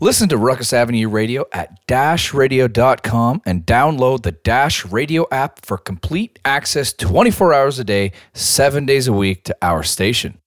[0.00, 6.38] Listen to Ruckus Avenue Radio at dashradio.com and download the Dash Radio app for complete
[6.44, 10.38] access 24 hours a day, seven days a week to our station.